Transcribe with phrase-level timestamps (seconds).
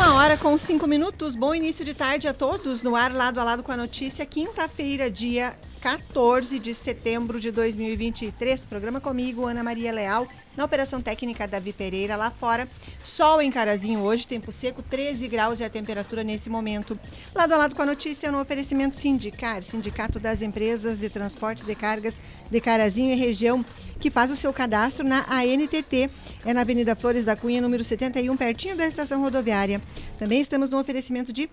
[0.00, 1.34] Uma hora com cinco minutos.
[1.34, 2.80] Bom início de tarde a todos.
[2.80, 4.24] No ar, lado a lado com a notícia.
[4.24, 8.64] Quinta-feira, dia 14 de setembro de 2023.
[8.64, 12.68] Programa comigo, Ana Maria Leal, na Operação Técnica Davi Pereira, lá fora.
[13.02, 16.98] Sol em Carazinho hoje, tempo seco, 13 graus é a temperatura nesse momento.
[17.34, 21.74] Lado a lado com a notícia, no oferecimento Sindicar, Sindicato das Empresas de Transportes de
[21.74, 22.20] Cargas
[22.50, 23.64] de Carazinho e região,
[23.98, 26.10] que faz o seu cadastro na ANTT.
[26.44, 29.80] É na Avenida Flores da Cunha, número 71, pertinho da estação rodoviária.
[30.18, 31.48] Também estamos no oferecimento de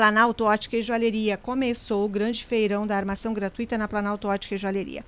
[0.00, 1.36] Planalto Ótica e Joalheria.
[1.36, 5.04] Começou o grande feirão da armação gratuita na Planalto Ótica e Joalheria.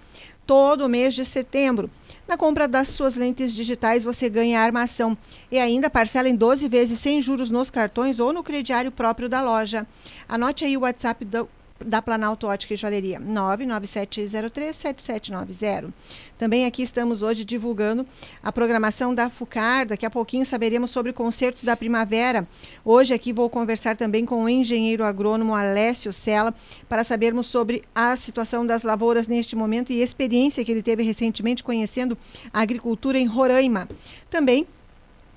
[0.47, 1.91] Todo mês de setembro.
[2.29, 5.17] Na compra das suas lentes digitais, você ganha a armação
[5.51, 9.41] e ainda parcela em 12 vezes sem juros nos cartões ou no crediário próprio da
[9.41, 9.87] loja.
[10.29, 11.49] Anote aí o WhatsApp do
[11.85, 15.91] da Planalto Ótica e Joalheria, 997037790.
[16.39, 18.05] Também aqui estamos hoje divulgando
[18.43, 19.87] a programação da FUCAR.
[19.87, 22.49] Daqui a pouquinho saberemos sobre concertos da primavera.
[22.85, 26.53] Hoje aqui vou conversar também com o engenheiro agrônomo Alessio Sela
[26.89, 31.63] para sabermos sobre a situação das lavouras neste momento e experiência que ele teve recentemente
[31.63, 32.19] conhecendo
[32.53, 33.89] a agricultura em Roraima.
[34.29, 34.67] Também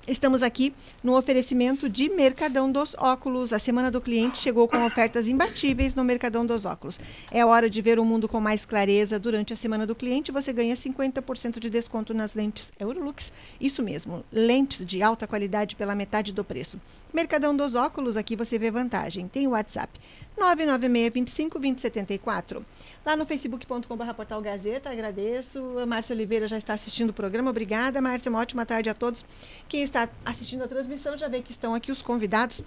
[0.06, 3.52] Estamos aqui no oferecimento de Mercadão dos Óculos.
[3.52, 7.00] A Semana do Cliente chegou com ofertas imbatíveis no Mercadão dos Óculos.
[7.32, 9.18] É hora de ver o mundo com mais clareza.
[9.18, 13.32] Durante a Semana do Cliente, você ganha 50% de desconto nas lentes Eurolux.
[13.60, 16.80] Isso mesmo, lentes de alta qualidade pela metade do preço.
[17.12, 19.26] Mercadão dos Óculos, aqui você vê vantagem.
[19.26, 19.98] Tem o WhatsApp
[20.36, 22.64] 996 25 2074.
[23.04, 25.78] Lá no facebook.com.br Portal Gazeta, agradeço.
[25.78, 27.50] A Márcia Oliveira já está assistindo o programa.
[27.50, 28.30] Obrigada, Márcia.
[28.30, 29.24] Uma ótima tarde a todos.
[29.68, 32.62] Quem está assistindo a transmissão já vê que estão aqui os convidados.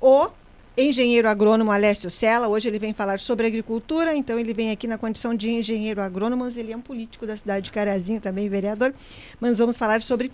[0.00, 0.28] O
[0.76, 2.48] engenheiro agrônomo Alessio Sela.
[2.48, 6.44] Hoje ele vem falar sobre agricultura, então ele vem aqui na condição de engenheiro agrônomo,
[6.44, 8.94] mas ele é um político da cidade de Carazinho, também vereador.
[9.40, 10.30] Mas vamos falar sobre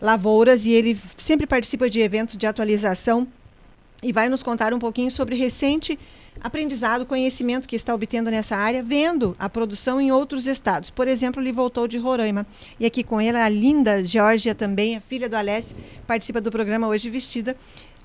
[0.00, 3.26] lavouras e ele sempre participa de eventos de atualização
[4.02, 5.98] e vai nos contar um pouquinho sobre recente
[6.40, 10.90] aprendizado, conhecimento que está obtendo nessa área, vendo a produção em outros estados.
[10.90, 12.46] Por exemplo, ele voltou de Roraima.
[12.78, 15.76] E aqui com ele a linda Georgia também, a filha do Alessio,
[16.06, 17.56] participa do programa hoje vestida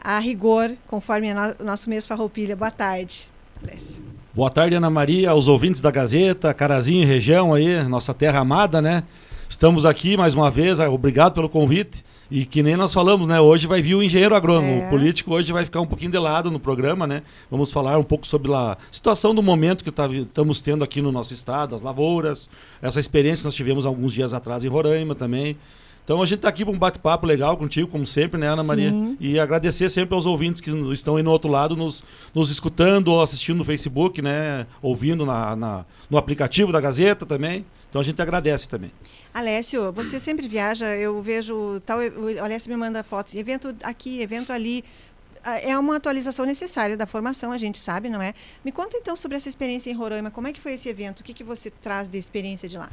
[0.03, 2.55] a rigor, conforme o nosso mês farroupilha.
[2.55, 3.29] Boa tarde,
[3.61, 4.01] Alessio.
[4.33, 9.03] Boa tarde, Ana Maria, aos ouvintes da Gazeta, Carazinho região aí, nossa terra amada, né?
[9.47, 12.03] Estamos aqui mais uma vez, obrigado pelo convite.
[12.35, 13.39] E que nem nós falamos, né?
[13.39, 14.81] Hoje vai vir o engenheiro agrônomo.
[14.81, 14.87] É.
[14.87, 17.21] O político hoje vai ficar um pouquinho de lado no programa, né?
[17.47, 21.11] Vamos falar um pouco sobre a situação do momento que tá, estamos tendo aqui no
[21.11, 22.49] nosso estado, as lavouras,
[22.81, 25.55] essa experiência que nós tivemos alguns dias atrás em Roraima também.
[26.03, 28.89] Então a gente está aqui para um bate-papo legal contigo, como sempre, né, Ana Maria?
[28.89, 29.15] Sim.
[29.19, 33.21] E agradecer sempre aos ouvintes que estão aí no outro lado, nos, nos escutando ou
[33.21, 34.65] assistindo no Facebook, né?
[34.81, 37.63] Ouvindo na, na, no aplicativo da Gazeta também.
[37.93, 38.91] Então a gente agradece também.
[39.31, 44.51] Alessio, você sempre viaja, eu vejo tal, o Alessio me manda fotos, evento aqui, evento
[44.51, 44.83] ali.
[45.43, 48.33] Ah, é uma atualização necessária da formação, a gente sabe, não é?
[48.65, 51.19] Me conta então sobre essa experiência em Roraima, como é que foi esse evento?
[51.19, 52.89] O que, que você traz de experiência de lá?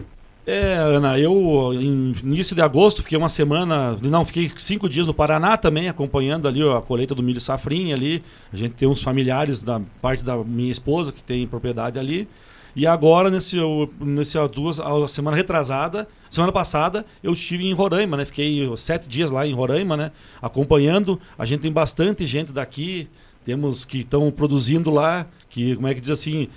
[0.47, 5.15] É, Ana, eu em início de agosto fiquei uma semana, não, fiquei cinco dias no
[5.15, 8.23] Paraná também, acompanhando ali a colheita do milho safrinha ali.
[8.53, 12.29] A gente tem uns familiares da parte da minha esposa que tem propriedade ali.
[12.75, 13.57] E agora, nesse,
[14.01, 18.25] nesse duas, a semana retrasada, semana passada, eu estive em Roraima, né?
[18.25, 20.13] Fiquei sete dias lá em Roraima, né?
[20.41, 21.21] Acompanhando.
[21.39, 23.09] A gente tem bastante gente daqui,
[23.45, 26.49] temos que estão produzindo lá, que, como é que diz assim,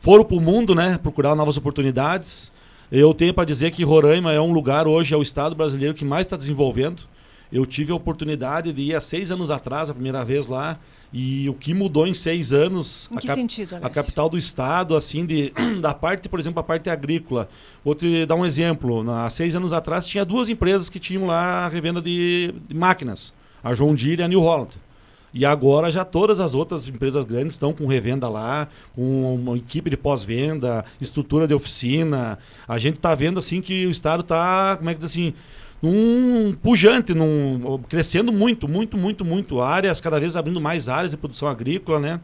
[0.00, 0.98] foram para o mundo, né?
[1.02, 2.52] Procurar novas oportunidades.
[2.90, 6.04] Eu tenho para dizer que Roraima é um lugar, hoje é o estado brasileiro que
[6.04, 7.02] mais está desenvolvendo.
[7.52, 10.78] Eu tive a oportunidade de ir há seis anos atrás, a primeira vez lá,
[11.12, 13.10] e o que mudou em seis anos.
[13.12, 15.52] Em que a, sentido, A capital do estado, assim, de,
[15.82, 17.48] da parte, por exemplo, a parte agrícola.
[17.84, 19.08] Vou te dar um exemplo.
[19.10, 23.34] Há seis anos atrás tinha duas empresas que tinham lá a revenda de, de máquinas.
[23.62, 24.70] A John Deere e a New Holland.
[25.34, 29.88] E agora já todas as outras empresas grandes estão com revenda lá, com uma equipe
[29.88, 32.38] de pós-venda, estrutura de oficina.
[32.68, 35.32] A gente está vendo assim que o estado está, como é que diz assim,
[35.82, 39.60] num pujante, num, crescendo muito, muito, muito, muito.
[39.60, 42.20] Áreas, cada vez abrindo mais áreas de produção agrícola, né?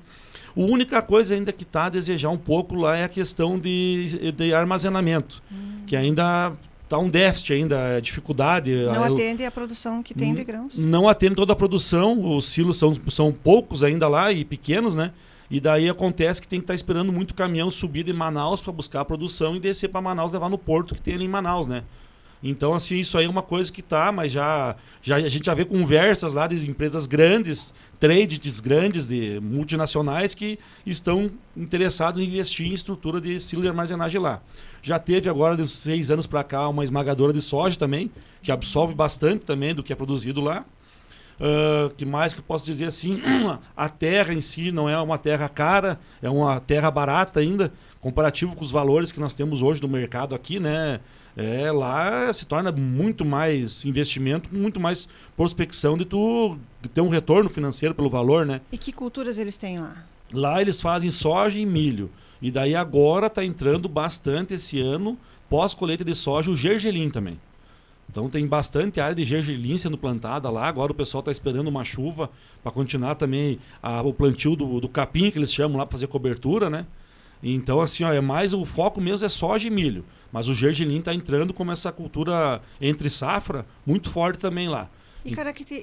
[0.56, 4.32] A única coisa ainda que está a desejar um pouco lá é a questão de,
[4.32, 5.82] de armazenamento, hum.
[5.86, 6.52] que ainda
[6.84, 8.74] está um déficit ainda, é dificuldade.
[8.86, 10.78] Não atende a produção que tem de grãos.
[10.78, 15.12] Não atende toda a produção, os silos são, são poucos ainda lá e pequenos, né?
[15.50, 18.72] E daí acontece que tem que estar tá esperando muito caminhão subir de Manaus para
[18.72, 21.66] buscar a produção e descer para Manaus levar no porto que tem ali em Manaus,
[21.66, 21.84] né?
[22.42, 25.54] Então, assim, isso aí é uma coisa que tá, mas já, já a gente já
[25.54, 32.66] vê conversas lá de empresas grandes, trades grandes, de multinacionais que estão interessados em investir
[32.66, 34.40] em estrutura de silo de armazenagem lá.
[34.80, 38.10] Já teve agora, de seis anos para cá, uma esmagadora de soja também,
[38.42, 40.64] que absorve bastante também do que é produzido lá.
[41.40, 43.22] Uh, que mais que eu posso dizer assim?
[43.76, 48.56] a terra em si não é uma terra cara, é uma terra barata ainda, comparativo
[48.56, 50.98] com os valores que nós temos hoje no mercado aqui, né?
[51.40, 55.06] É, lá se torna muito mais investimento, muito mais
[55.36, 56.58] prospecção de tu
[56.92, 58.60] ter um retorno financeiro pelo valor, né?
[58.72, 60.04] E que culturas eles têm lá?
[60.32, 62.10] Lá eles fazem soja e milho.
[62.42, 65.16] E daí agora está entrando bastante esse ano,
[65.48, 67.38] pós colheita de soja, o gergelim também.
[68.10, 70.66] Então tem bastante área de gergelim sendo plantada lá.
[70.66, 72.28] Agora o pessoal está esperando uma chuva
[72.64, 76.08] para continuar também a, o plantio do, do capim, que eles chamam lá para fazer
[76.08, 76.84] cobertura, né?
[77.42, 80.04] Então, assim, ó, é mais o foco mesmo é soja e milho.
[80.32, 84.88] Mas o gergelim está entrando como essa cultura entre safra muito forte também lá.
[85.24, 85.34] E,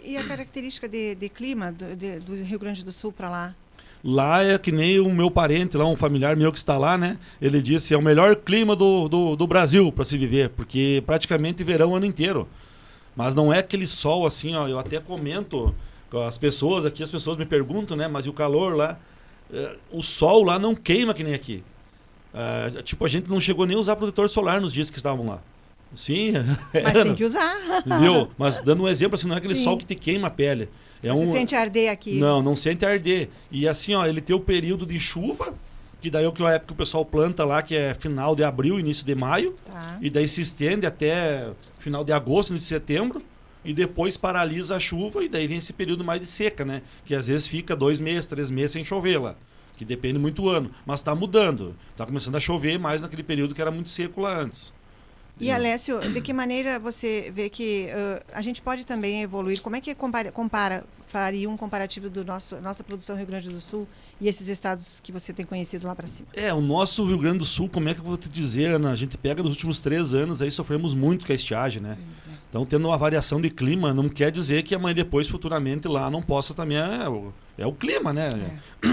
[0.06, 3.56] e a característica de, de clima do, de, do Rio Grande do Sul para lá?
[4.04, 7.18] Lá é que nem o meu parente, lá um familiar meu que está lá, né?
[7.42, 11.63] Ele disse é o melhor clima do, do, do Brasil para se viver, porque praticamente
[11.63, 12.48] verão o ano inteiro.
[13.16, 14.68] Mas não é aquele sol assim, ó.
[14.68, 15.74] Eu até comento
[16.10, 18.08] com as pessoas aqui, as pessoas me perguntam, né?
[18.08, 19.00] Mas e o calor lá?
[19.51, 21.63] É, o sol lá não queima que nem aqui.
[22.33, 25.25] É, tipo, a gente não chegou nem a usar protetor solar nos dias que estavam
[25.25, 25.39] lá.
[25.95, 26.33] Sim.
[26.83, 27.56] Mas tem que usar.
[28.01, 28.30] Viu?
[28.38, 29.63] Mas dando um exemplo, assim, não é aquele Sim.
[29.63, 30.69] sol que te queima a pele.
[31.01, 31.31] É Você um...
[31.31, 32.19] sente arder aqui?
[32.19, 33.30] Não, não sente arder.
[33.50, 35.53] E assim, ó, ele tem o período de chuva,
[36.01, 38.80] que daí é a época que o pessoal planta lá, que é final de abril,
[38.80, 39.56] início de maio.
[39.65, 39.98] Tá.
[40.01, 41.48] E daí se estende até
[41.80, 43.21] final de agosto, início de setembro.
[43.65, 46.83] E depois paralisa a chuva e daí vem esse período mais de seca, né?
[47.03, 49.35] Que às vezes fica dois meses, três meses sem chover lá.
[49.75, 50.71] Que depende muito do ano.
[50.85, 51.75] Mas está mudando.
[51.91, 54.71] Está começando a chover mais naquele período que era muito seco lá antes.
[55.39, 59.62] E, Alessio, de que maneira você vê que uh, a gente pode também evoluir?
[59.62, 60.85] Como é que compara, compara
[61.15, 63.88] faria um comparativo do nosso nossa produção Rio Grande do Sul
[64.19, 66.27] e esses estados que você tem conhecido lá para cima?
[66.33, 68.91] É, o nosso Rio Grande do Sul, como é que eu vou te dizer, Ana?
[68.91, 71.97] A gente pega nos últimos três anos, aí sofremos muito com a estiagem, né?
[72.27, 72.31] É.
[72.50, 76.21] Então, tendo uma variação de clima, não quer dizer que amanhã depois, futuramente, lá não
[76.21, 76.77] possa também...
[76.77, 78.29] É, o, é o clima, né?
[78.83, 78.88] É.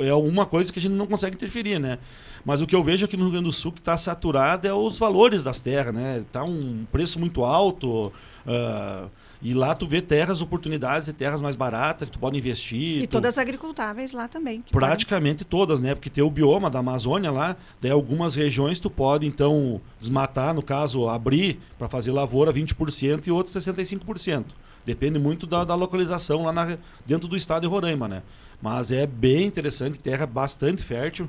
[0.02, 0.08] é.
[0.08, 1.98] é uma coisa que a gente não consegue interferir, né?
[2.42, 4.72] Mas o que eu vejo aqui no Rio Grande do Sul que está saturado é
[4.72, 6.24] os valores das terras, né?
[6.32, 8.10] Tá um preço muito alto...
[8.46, 9.10] Uh,
[9.42, 13.02] e lá tu vê terras, oportunidades de terras mais baratas que tu pode investir.
[13.02, 13.12] E tu...
[13.12, 14.62] todas agricultáveis lá também.
[14.70, 15.50] Praticamente podem...
[15.50, 15.94] todas, né?
[15.94, 20.62] Porque tem o bioma da Amazônia lá, daí algumas regiões tu pode então desmatar, no
[20.62, 24.44] caso, abrir para fazer lavoura 20% e outros 65%.
[24.84, 28.22] Depende muito da, da localização lá na, dentro do estado de Roraima, né?
[28.62, 31.28] Mas é bem interessante, terra bastante fértil.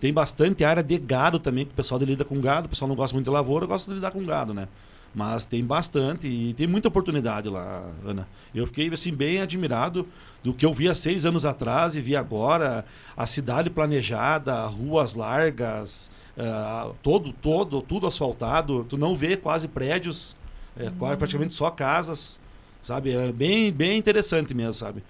[0.00, 2.96] Tem bastante área de gado também, que o pessoal lida com gado, o pessoal não
[2.96, 4.66] gosta muito de lavoura, gosta de lidar com gado, né?
[5.14, 8.26] Mas tem bastante e tem muita oportunidade lá, Ana.
[8.54, 10.08] Eu fiquei assim bem admirado
[10.42, 15.14] do que eu vi há seis anos atrás e vi agora a cidade planejada, ruas
[15.14, 18.86] largas, uh, todo, todo, tudo asfaltado.
[18.88, 20.34] Tu não vê quase prédios,
[20.76, 21.16] é, uhum.
[21.16, 22.40] praticamente só casas,
[22.80, 23.12] sabe?
[23.12, 25.02] É bem, bem interessante mesmo, sabe?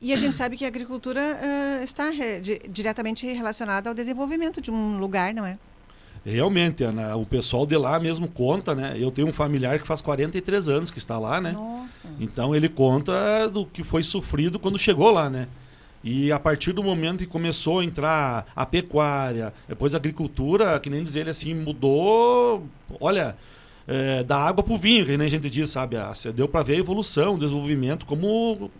[0.00, 4.60] E a gente sabe que a agricultura uh, está re, di, diretamente relacionada ao desenvolvimento
[4.60, 5.58] de um lugar, não é?
[6.24, 8.94] Realmente, Ana, o pessoal de lá mesmo conta, né?
[8.98, 11.52] Eu tenho um familiar que faz 43 anos que está lá, né?
[11.52, 12.08] Nossa.
[12.20, 15.48] Então ele conta do que foi sofrido quando chegou lá, né?
[16.02, 20.88] E a partir do momento que começou a entrar a pecuária, depois a agricultura, que
[20.88, 22.66] nem dizer ele assim, mudou,
[22.98, 23.36] olha,
[23.86, 25.96] é, da água para o vinho, que nem a gente diz, sabe?
[26.34, 28.70] Deu para ver a evolução, o desenvolvimento, como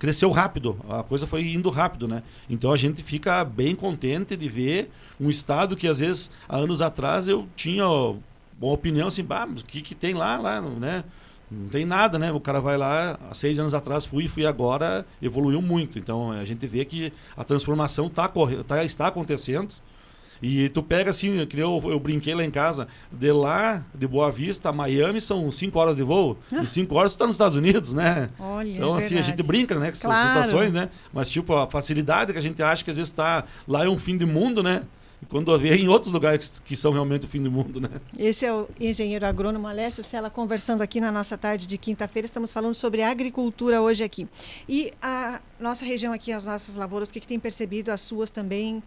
[0.00, 2.22] cresceu rápido, a coisa foi indo rápido, né?
[2.48, 6.80] Então a gente fica bem contente de ver um estado que às vezes há anos
[6.80, 11.04] atrás eu tinha uma opinião assim, bah, o que, que tem lá, lá, né?
[11.50, 12.32] Não tem nada, né?
[12.32, 15.98] O cara vai lá, há seis anos atrás fui, fui agora, evoluiu muito.
[15.98, 18.30] Então a gente vê que a transformação tá,
[18.66, 19.74] tá, está acontecendo
[20.42, 24.30] e tu pega assim, que eu, eu brinquei lá em casa, de lá, de Boa
[24.30, 26.38] Vista Miami, são cinco horas de voo.
[26.52, 26.62] Ah.
[26.62, 28.30] Em cinco horas tu tá nos Estados Unidos, né?
[28.38, 30.18] Olha, então, assim, a gente brinca, né, com claro.
[30.18, 30.88] essas situações, né?
[31.12, 33.98] Mas, tipo, a facilidade que a gente acha que às vezes tá lá é um
[33.98, 34.82] fim de mundo, né?
[35.28, 37.90] Quando vê em outros lugares que são realmente o fim do mundo, né?
[38.18, 42.24] Esse é o engenheiro agrônomo Alessio Sela conversando aqui na nossa tarde de quinta-feira.
[42.24, 44.26] Estamos falando sobre agricultura hoje aqui.
[44.66, 47.90] E a nossa região aqui, as nossas lavouras, o que, que tem percebido?
[47.90, 48.82] As suas também?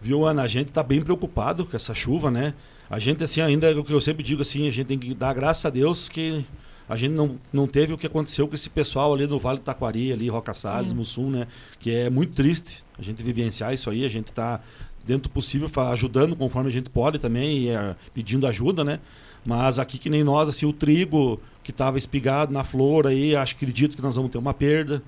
[0.00, 0.42] Viu, Ana?
[0.42, 2.54] A gente está bem preocupado com essa chuva, né?
[2.88, 5.14] A gente, assim, ainda é o que eu sempre digo, assim, a gente tem que
[5.14, 6.44] dar graças a Deus que
[6.88, 9.62] a gente não, não teve o que aconteceu com esse pessoal ali do Vale do
[9.62, 10.96] Taquari, ali, Roca Salles, hum.
[10.96, 11.48] Mussum, né?
[11.80, 14.04] Que é muito triste a gente vivenciar isso aí.
[14.04, 14.60] A gente está,
[15.04, 19.00] dentro do possível, ajudando conforme a gente pode também, e, é, pedindo ajuda, né?
[19.44, 23.54] Mas aqui que nem nós, assim, o trigo que estava espigado na flor aí, acho
[23.56, 25.02] acredito que nós vamos ter uma perda.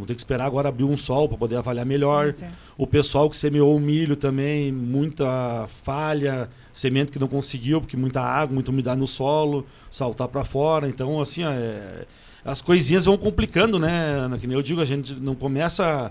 [0.00, 2.34] Vamos ter que esperar agora abrir um sol para poder avaliar melhor.
[2.40, 2.50] É.
[2.78, 8.22] O pessoal que semeou o milho também, muita falha, semente que não conseguiu, porque muita
[8.22, 10.88] água, muita umidade no solo, saltar para fora.
[10.88, 12.06] Então, assim, é,
[12.42, 13.90] as coisinhas vão complicando, né?
[13.90, 14.38] Ana?
[14.38, 16.10] Que nem eu digo, a gente não começa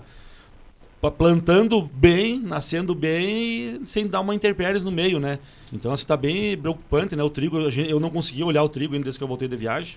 [1.18, 5.40] plantando bem, nascendo bem, sem dar uma intempéries no meio, né?
[5.72, 7.24] Então, assim, tá bem preocupante, né?
[7.24, 9.96] O trigo, eu não consegui olhar o trigo ainda desde que eu voltei de viagem.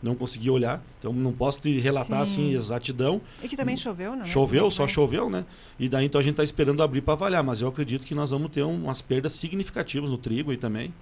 [0.00, 2.44] Não consegui olhar, então não posso te relatar Sim.
[2.50, 3.20] assim exatidão.
[3.42, 4.24] E que também choveu, não?
[4.24, 5.44] Choveu, só choveu, né?
[5.78, 8.30] E daí então a gente está esperando abrir para avaliar, mas eu acredito que nós
[8.30, 10.94] vamos ter um, umas perdas significativas no trigo aí também.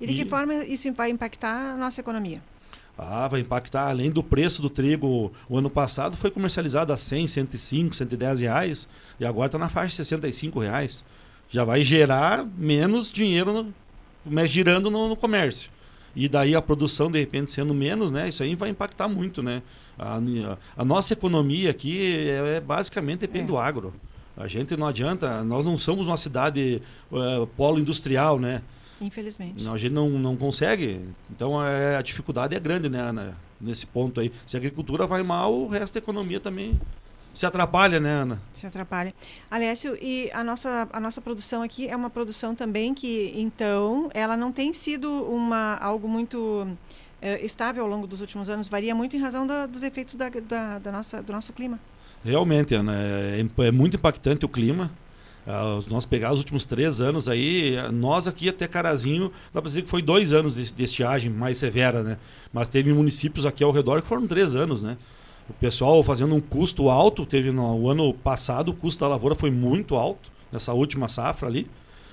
[0.00, 0.16] E de e...
[0.16, 2.40] que forma isso vai impactar a nossa economia?
[2.96, 3.88] Ah, vai impactar.
[3.88, 8.88] Além do preço do trigo, o ano passado foi comercializado a 100, 105, 110 reais
[9.18, 11.04] e agora está na faixa de 65 reais.
[11.48, 13.74] Já vai gerar menos dinheiro
[14.26, 15.70] no, girando no, no, comércio.
[16.16, 18.28] E daí a produção, de repente, sendo menos, né?
[18.28, 19.62] Isso aí vai impactar muito, né?
[19.98, 20.20] A,
[20.76, 23.48] a, nossa economia aqui é, é basicamente depende é.
[23.48, 23.92] do agro.
[24.36, 28.62] A gente não adianta, nós não somos uma cidade uh, polo industrial, né?
[29.00, 29.66] Infelizmente.
[29.68, 31.00] a gente não, não consegue.
[31.30, 34.32] Então é, a dificuldade é grande né, Ana, nesse ponto aí.
[34.46, 36.80] Se a agricultura vai mal, o resto da economia também
[37.34, 38.40] se atrapalha, né, Ana?
[38.52, 39.12] Se atrapalha.
[39.50, 44.36] Alessio, e a nossa, a nossa produção aqui é uma produção também que, então, ela
[44.36, 46.66] não tem sido uma, algo muito
[47.20, 50.28] é, estável ao longo dos últimos anos, varia muito em razão da, dos efeitos da,
[50.28, 51.80] da, da, nossa, do nosso clima.
[52.24, 54.90] Realmente, Ana, é, é muito impactante o clima.
[55.46, 59.82] Uh, nós pegar os últimos três anos aí, nós aqui até Carazinho, dá para dizer
[59.82, 62.16] que foi dois anos de, de, estiagem mais severa, né?
[62.50, 64.96] Mas teve municípios aqui ao redor que foram três anos, né?
[65.48, 69.50] O pessoal fazendo um custo alto, teve no ano passado o custo da lavoura foi
[69.50, 71.66] muito alto, nessa última safra ali.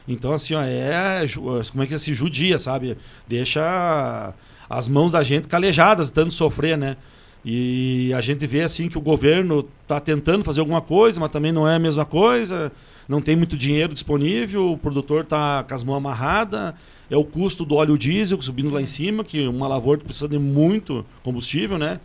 [0.08, 1.26] Então, assim, ó, é.
[1.72, 2.98] Como é que se judia, sabe?
[3.28, 4.34] Deixa
[4.70, 6.98] as mãos da gente calejadas, tanto sofrer, né?
[7.44, 11.52] E a gente vê assim que o governo está tentando fazer alguma coisa, mas também
[11.52, 12.72] não é a mesma coisa
[13.12, 16.74] não tem muito dinheiro disponível, o produtor está com as mãos amarradas,
[17.10, 20.40] é o custo do óleo diesel subindo lá em cima, que uma lavoura precisa de
[20.40, 22.00] muito combustível, né?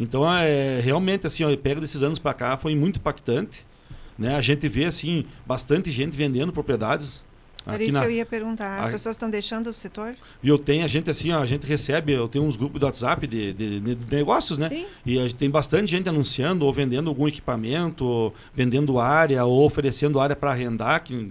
[0.00, 3.66] Então, é, realmente, assim, ó, pega desses anos para cá, foi muito impactante.
[4.18, 4.34] Né?
[4.34, 7.22] A gente vê, assim, bastante gente vendendo propriedades
[7.66, 8.00] era isso na...
[8.00, 8.78] que eu ia perguntar.
[8.78, 8.90] As a...
[8.90, 10.14] pessoas estão deixando o setor?
[10.42, 13.26] E eu tenho, a gente assim, a gente recebe, eu tenho uns grupos do WhatsApp
[13.26, 14.68] de, de, de negócios, né?
[14.68, 14.86] Sim.
[15.04, 19.66] E a gente tem bastante gente anunciando ou vendendo algum equipamento, ou vendendo área, ou
[19.66, 21.30] oferecendo área para arrendar, que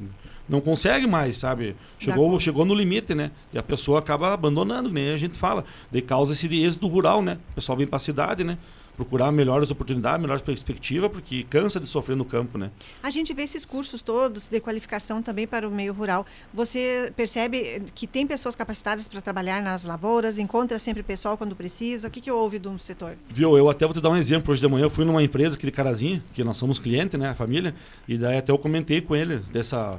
[0.50, 1.75] não consegue mais, sabe?
[1.98, 3.32] Chegou, chegou no limite, né?
[3.53, 5.63] E a pessoa acaba abandonando, nem a gente fala.
[5.91, 7.38] De causa esse êxito rural, né?
[7.51, 8.58] O pessoal vem para a cidade, né?
[9.00, 12.70] procurar melhores oportunidades, melhores perspectivas, porque cansa de sofrer no campo, né?
[13.01, 16.25] A gente vê esses cursos todos de qualificação também para o meio rural.
[16.53, 22.10] Você percebe que tem pessoas capacitadas para trabalhar nas lavouras, encontra sempre pessoal quando precisa.
[22.10, 23.15] O que, que houve do setor?
[23.29, 24.51] Viu, eu até vou te dar um exemplo.
[24.51, 27.29] Hoje de manhã eu fui numa empresa aqui de Carazinho, que nós somos cliente, né,
[27.29, 27.74] a família,
[28.06, 29.98] e daí até eu comentei com ele dessa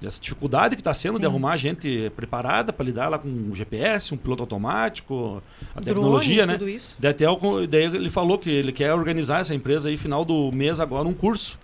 [0.00, 1.20] dessa dificuldade que está sendo Sim.
[1.20, 5.42] de arrumar gente preparada para lidar lá com o GPS, um piloto automático,
[5.74, 6.54] a Drone, tecnologia, né?
[6.54, 6.96] Tudo isso.
[6.98, 7.26] Daí, até,
[7.68, 11.12] daí ele falou que ele quer organizar essa empresa aí final do mês agora um
[11.12, 11.58] curso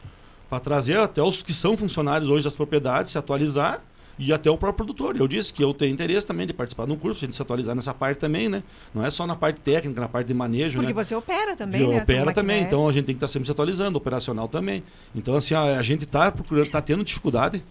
[0.51, 3.83] para trazer até os que são funcionários hoje das propriedades se atualizar
[4.19, 5.17] e até o próprio produtor.
[5.17, 7.43] Eu disse que eu tenho interesse também de participar de um curso, a gente se
[7.43, 8.63] atualizar nessa parte também, né?
[8.95, 11.05] Não é só na parte técnica, na parte de manejo, Porque né?
[11.05, 12.03] você opera também, eu né?
[12.03, 14.83] Opera também, então a gente tem que estar tá sempre se atualizando, operacional também.
[15.15, 17.63] Então, assim, a, a gente está procurando, está tendo dificuldade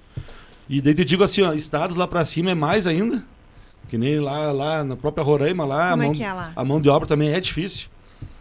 [0.69, 3.23] e daí te digo assim, ó, estados lá para cima é mais ainda.
[3.87, 6.51] Que nem lá, lá na própria Roraima, lá, Como a, é mão, é lá?
[6.55, 7.87] a mão de obra também é difícil.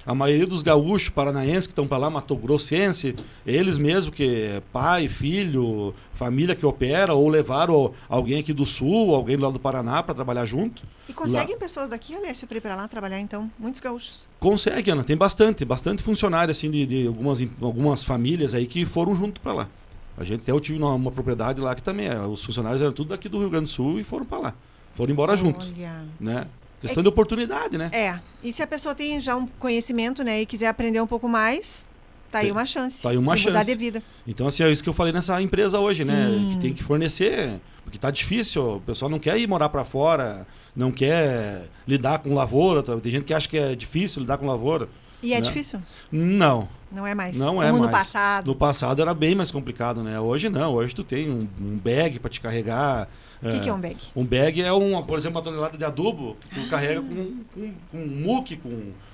[0.07, 3.15] A maioria dos gaúchos paranaenses que estão para lá, Mato Grossense,
[3.47, 9.15] eles mesmos, que é pai, filho, família que opera, ou levaram alguém aqui do sul,
[9.15, 10.83] alguém lá do Paraná para trabalhar junto.
[11.09, 11.61] E conseguem lá.
[11.61, 13.51] pessoas daqui, Alessio, para ir para lá trabalhar, então?
[13.59, 14.29] Muitos gaúchos?
[14.39, 15.05] Consegue, Ana.
[15.05, 19.53] Tem bastante, bastante funcionário, assim, de, de algumas, algumas famílias aí que foram junto para
[19.55, 19.69] lá.
[20.17, 22.93] A gente até eu tive uma, uma, propriedade lá que também, é, os funcionários eram
[22.93, 24.55] tudo daqui do Rio Grande do Sul e foram para lá.
[24.95, 25.39] Foram embora Olha.
[25.39, 25.73] juntos.
[26.21, 26.47] Né?
[26.81, 27.91] Questão é, de oportunidade, né?
[27.93, 28.21] É.
[28.43, 31.85] E se a pessoa tem já um conhecimento, né, e quiser aprender um pouco mais,
[32.31, 33.03] tá aí uma chance.
[33.03, 33.49] Tá aí uma chance.
[33.49, 34.03] Mudar de vida.
[34.27, 36.27] Então, assim, é isso que eu falei nessa empresa hoje, né?
[36.29, 36.47] Sim.
[36.49, 36.55] né?
[36.55, 40.47] Que tem que fornecer, porque tá difícil, o pessoal não quer ir morar para fora,
[40.77, 44.89] não quer lidar com lavoura, tem gente que acha que é difícil lidar com lavoura.
[45.23, 45.41] E é né?
[45.41, 45.81] difícil?
[46.13, 46.69] Não.
[46.95, 47.37] Não é mais.
[47.37, 47.91] Não é Como mais.
[47.91, 48.47] no passado.
[48.47, 50.19] No passado era bem mais complicado, né?
[50.21, 50.75] Hoje não.
[50.75, 53.09] Hoje tu tem um, um bag para te carregar.
[53.43, 53.97] O que, é, que, é um bag?
[54.15, 56.71] Um bag é, um, por exemplo, uma tonelada de adubo que tu ah.
[56.71, 58.69] carrega com, com, com um muque, com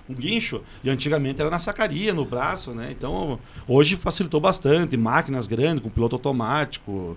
[0.08, 0.62] um guincho.
[0.84, 2.88] E antigamente era na sacaria, no braço, né?
[2.90, 4.96] Então, hoje facilitou bastante.
[4.96, 7.16] Máquinas grandes, com piloto automático.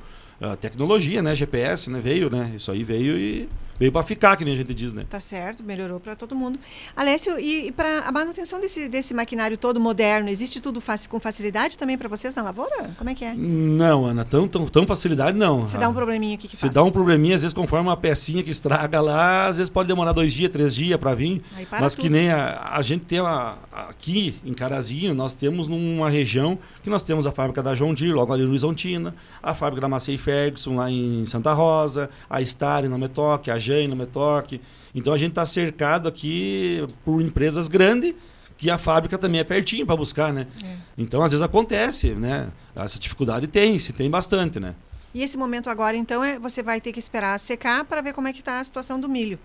[0.62, 1.36] tecnologia, né?
[1.36, 2.00] GPS, né?
[2.00, 2.54] Veio, né?
[2.56, 5.06] Isso aí veio e veio para ficar, que nem a gente diz, né?
[5.10, 6.60] Tá certo, melhorou para todo mundo.
[6.96, 11.78] Alessio, e, e para a manutenção desse, desse maquinário todo moderno, existe tudo com facilidade
[11.78, 12.92] também para vocês na lavoura?
[12.98, 13.34] Como é que é?
[13.34, 15.68] Não, Ana, tão, tão, tão facilidade não.
[15.68, 18.44] Se dá um probleminha aqui que Se dá um probleminha, às vezes conforme uma pecinha
[18.44, 21.42] que estraga lá, às vezes pode demorar dois dias, três dias para vir.
[21.72, 22.04] Mas tudo.
[22.04, 26.90] que nem a, a gente tem a, aqui em Carazinho, nós temos numa região que
[26.90, 30.18] nós temos a fábrica da John Deere, logo ali no Horizontina, a fábrica da Massey
[30.18, 34.62] Ferguson lá em Santa Rosa, a Star na Metoque, a Jane na Metoque.
[34.94, 38.14] Então a gente está cercado aqui por empresas grandes
[38.58, 40.48] que a fábrica também é pertinho para buscar, né?
[40.64, 40.76] É.
[40.98, 42.50] Então às vezes acontece, né?
[42.76, 44.76] Essa dificuldade tem, se tem bastante, né?
[45.14, 48.28] E esse momento agora, então, é, você vai ter que esperar secar para ver como
[48.28, 49.38] é que está a situação do milho.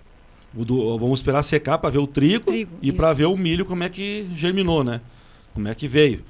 [0.52, 3.84] Do, vamos esperar secar para ver o trigo, trigo e para ver o milho como
[3.84, 5.02] é que germinou, né?
[5.52, 6.24] Como é que veio.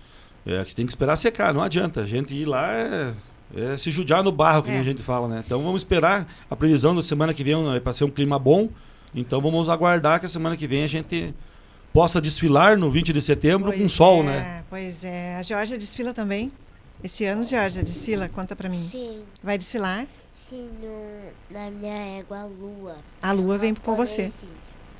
[0.44, 2.00] É que tem que esperar secar, não adianta.
[2.00, 3.14] A gente ir lá é,
[3.54, 4.78] é se judiar no barro, que é.
[4.78, 5.42] a gente fala, né?
[5.44, 8.68] Então vamos esperar a previsão da semana que vem é para ser um clima bom.
[9.14, 11.34] Então vamos aguardar que a semana que vem a gente
[11.92, 14.64] possa desfilar no 20 de setembro pois com sol, é, né?
[14.68, 15.36] Pois é.
[15.36, 16.52] A Georgia desfila também?
[17.02, 18.28] Esse ano, Georgia, desfila?
[18.28, 18.82] Conta para mim.
[18.90, 19.22] Sim.
[19.42, 20.06] Vai desfilar?
[20.48, 22.96] Sim, no, na minha égua, a lua.
[23.22, 24.32] A lua vem com você.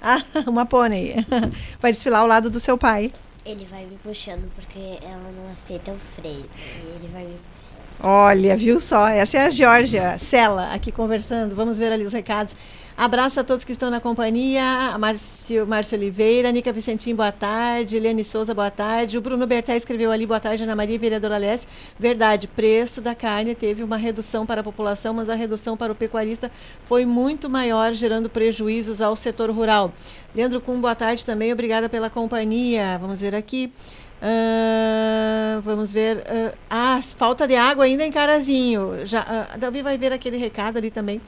[0.01, 1.15] Ah, uma pônei.
[1.81, 3.13] Vai desfilar ao lado do seu pai.
[3.45, 6.45] Ele vai me puxando porque ela não aceita o freio.
[6.55, 7.58] E ele vai me puxando.
[8.01, 9.09] Olha, viu só?
[9.09, 11.55] Essa é a Georgia Sela aqui conversando.
[11.57, 12.55] Vamos ver ali os recados.
[12.97, 14.97] Abraço a todos que estão na companhia.
[14.99, 17.97] Márcio, Márcio Oliveira, Nica Vicentim, boa tarde.
[17.97, 19.19] Eliane Souza, boa tarde.
[19.19, 21.69] O Bruno Berté escreveu ali, boa tarde, Ana Maria, vereadora Alessio.
[21.99, 25.95] Verdade, preço da carne teve uma redução para a população, mas a redução para o
[25.95, 26.53] pecuarista
[26.85, 29.93] foi muito maior, gerando prejuízos ao setor rural.
[30.35, 31.53] Leandro Cum, boa tarde também.
[31.53, 32.97] Obrigada pela companhia.
[33.01, 33.73] Vamos ver aqui.
[34.21, 36.19] Uh, vamos ver.
[36.19, 39.05] Uh, falta de água ainda em Carazinho.
[39.05, 39.23] Já,
[39.55, 41.21] uh, Davi vai ver aquele recado ali também.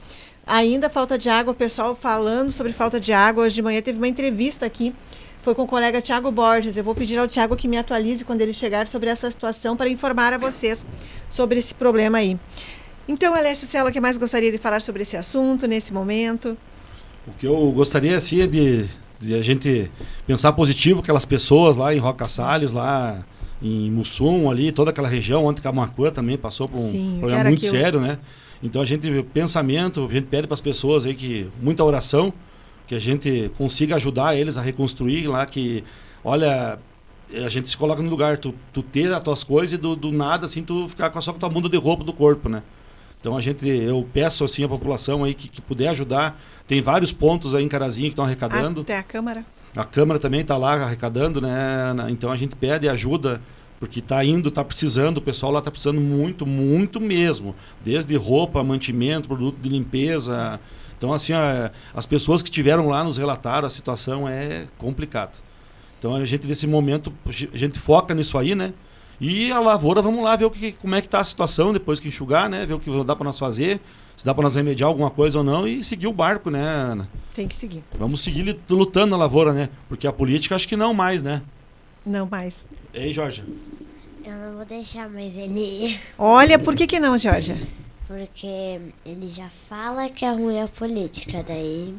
[0.45, 3.45] Ainda falta de água, o pessoal falando sobre falta de água.
[3.45, 4.93] Hoje de manhã teve uma entrevista aqui,
[5.43, 6.75] foi com o colega Tiago Borges.
[6.75, 9.87] Eu vou pedir ao Tiago que me atualize quando ele chegar sobre essa situação para
[9.87, 10.85] informar a vocês
[11.29, 12.37] sobre esse problema aí.
[13.07, 16.57] Então, Alessio Cela, o que mais gostaria de falar sobre esse assunto nesse momento?
[17.27, 18.85] O que eu gostaria assim, é de,
[19.21, 19.89] de a gente
[20.25, 23.23] pensar positivo aquelas pessoas lá em Roca Salles, lá
[23.61, 27.65] em Mussum, ali, toda aquela região, onde Camacuã também passou por um Sim, problema muito
[27.65, 28.17] sério, né?
[28.63, 32.33] Então a gente, pensamento, a gente pede para as pessoas aí que muita oração,
[32.87, 35.83] que a gente consiga ajudar eles a reconstruir lá, que,
[36.23, 36.77] olha,
[37.33, 40.11] a gente se coloca no lugar, tu, tu ter as tuas coisas e do, do
[40.11, 42.61] nada, assim, tu ficar só com a tua bunda de roupa do corpo, né?
[43.21, 46.41] Então a gente, eu peço assim a população aí que, que puder ajudar.
[46.67, 48.81] Tem vários pontos aí em Carazinho que estão arrecadando.
[48.81, 49.45] Até a Câmara.
[49.75, 51.93] A Câmara também está lá arrecadando, né?
[52.09, 53.39] Então a gente pede ajuda
[53.79, 57.55] porque está indo, está precisando, o pessoal lá está precisando muito, muito mesmo.
[57.83, 60.59] Desde roupa, mantimento, produto de limpeza.
[60.97, 61.33] Então, assim,
[61.95, 65.31] as pessoas que tiveram lá nos relataram, a situação é complicada.
[65.97, 68.71] Então, a gente, nesse momento, a gente foca nisso aí, né?
[69.23, 71.99] E a lavoura, vamos lá ver o que, como é que está a situação depois
[71.99, 72.65] que enxugar, né?
[72.65, 73.79] Ver o que dá para nós fazer,
[74.17, 77.07] se dá para nós remediar alguma coisa ou não e seguir o barco, né, Ana?
[77.31, 77.83] Tem que seguir.
[77.99, 79.69] Vamos seguir lutando na lavoura, né?
[79.87, 81.43] Porque a política acho que não mais, né?
[82.03, 82.65] Não mais.
[82.91, 83.43] Ei, Jorge.
[84.25, 85.99] Eu não vou deixar mais ele.
[86.17, 87.55] Olha, por que, que não, Jorge?
[88.07, 91.93] Porque ele já fala que é ruim a política, daí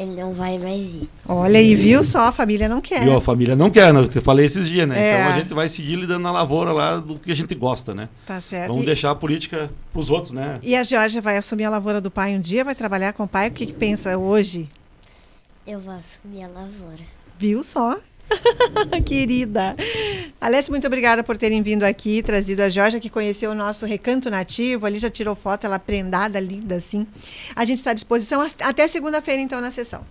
[0.00, 1.10] ele não vai mais ir.
[1.28, 3.02] Olha, e viu só, a família não quer.
[3.02, 4.00] Viu, a família não quer, né?
[4.00, 4.98] Eu falei esses dias, né?
[4.98, 5.20] É.
[5.20, 8.08] Então a gente vai seguir lidando na lavoura lá do que a gente gosta, né?
[8.24, 8.68] Tá certo.
[8.68, 8.86] Vamos e...
[8.86, 10.58] deixar a política pros outros, né?
[10.62, 13.28] E a Georgia vai assumir a lavoura do pai um dia, vai trabalhar com o
[13.28, 13.48] pai?
[13.48, 14.66] O que, que pensa hoje?
[15.66, 17.04] Eu vou assumir a lavoura.
[17.38, 17.98] Viu só?
[19.04, 19.76] Querida.
[20.40, 24.30] Alessia, muito obrigada por terem vindo aqui, trazido a Jorge, que conheceu o nosso recanto
[24.30, 24.86] nativo.
[24.86, 27.06] Ali já tirou foto, ela prendada, linda assim.
[27.54, 30.04] A gente está à disposição até segunda-feira, então, na sessão.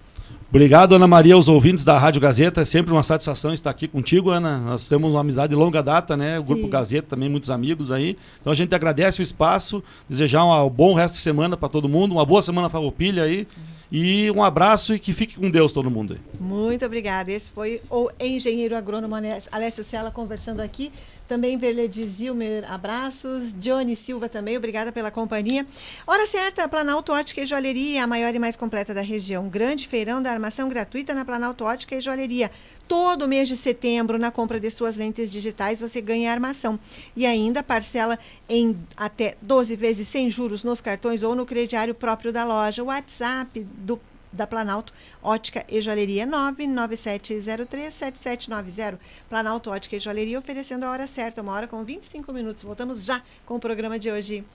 [0.50, 2.62] Obrigado, Ana Maria, os ouvintes da Rádio Gazeta.
[2.62, 4.58] É sempre uma satisfação estar aqui contigo, Ana.
[4.58, 6.40] Nós temos uma amizade de longa data, né?
[6.40, 6.70] O Grupo Sim.
[6.72, 8.18] Gazeta também, muitos amigos aí.
[8.42, 12.14] Então a gente agradece o espaço, desejar um bom resto de semana para todo mundo,
[12.14, 13.48] uma boa semana Farroupilha aí.
[13.92, 16.20] E um abraço e que fique com Deus todo mundo aí.
[16.40, 17.32] Muito obrigada.
[17.32, 19.14] Esse foi o engenheiro agrônomo
[19.52, 20.92] Alessio Sela conversando aqui.
[21.30, 23.54] Também Verlede Zilmer, abraços.
[23.54, 25.64] Johnny Silva também, obrigada pela companhia.
[26.08, 29.48] Hora certa, Planalto Ótica e Joalheria, a maior e mais completa da região.
[29.48, 32.50] Grande feirão da armação gratuita na Planalto Ótica e Joalheria.
[32.88, 36.80] Todo mês de setembro, na compra de suas lentes digitais, você ganha armação.
[37.16, 38.18] E ainda parcela
[38.50, 42.84] em até 12 vezes sem juros nos cartões ou no crediário próprio da loja.
[42.84, 48.98] WhatsApp do da Planalto Ótica e Joalheria 997037790.
[49.28, 52.64] Planalto Ótica e Joalheria oferecendo a hora certa, uma hora com 25 minutos.
[52.64, 54.46] Voltamos já com o programa de hoje.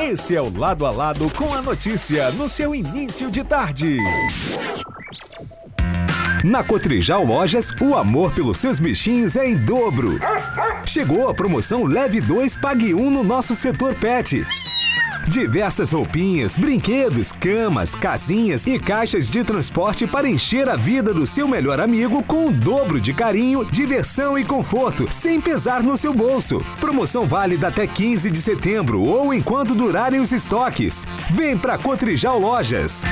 [0.00, 3.98] Esse é o Lado a Lado com a notícia no seu início de tarde.
[6.44, 10.20] Na Cotrijal Lojas, o amor pelos seus bichinhos é em dobro.
[10.84, 14.46] Chegou a promoção Leve 2, Pague 1 um no nosso setor pet.
[15.28, 21.48] Diversas roupinhas, brinquedos, camas, casinhas e caixas de transporte para encher a vida do seu
[21.48, 26.58] melhor amigo com o dobro de carinho, diversão e conforto, sem pesar no seu bolso.
[26.78, 31.06] Promoção válida até 15 de setembro ou enquanto durarem os estoques.
[31.30, 33.02] Vem pra Cotrijal Lojas.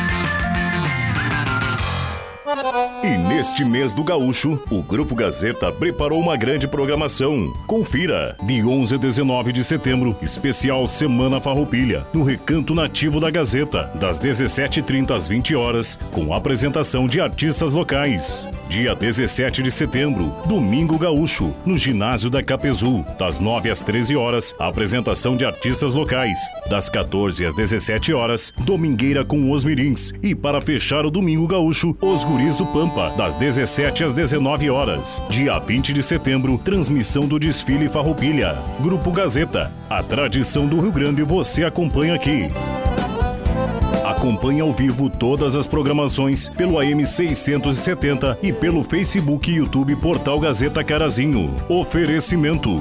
[3.02, 7.50] E neste mês do Gaúcho, o Grupo Gazeta preparou uma grande programação.
[7.66, 8.36] Confira!
[8.42, 14.20] De 11 a 19 de setembro, especial Semana Farroupilha, no Recanto Nativo da Gazeta, das
[14.20, 18.46] 17h30 às 20 horas, com apresentação de artistas locais.
[18.68, 24.54] Dia 17 de setembro, Domingo Gaúcho, no Ginásio da Capezu, das 9 às 13 horas,
[24.58, 26.38] apresentação de artistas locais.
[26.68, 30.12] Das 14 às 17 horas, Domingueira com os Mirins.
[30.22, 35.22] E para fechar o Domingo Gaúcho, os Do Pampa, das 17 às 19 horas.
[35.30, 38.58] Dia 20 de setembro, transmissão do desfile Farroupilha.
[38.80, 42.48] Grupo Gazeta, a tradição do Rio Grande você acompanha aqui.
[44.04, 50.40] Acompanhe ao vivo todas as programações pelo AM 670 e pelo Facebook e YouTube Portal
[50.40, 51.54] Gazeta Carazinho.
[51.68, 52.80] Oferecimento.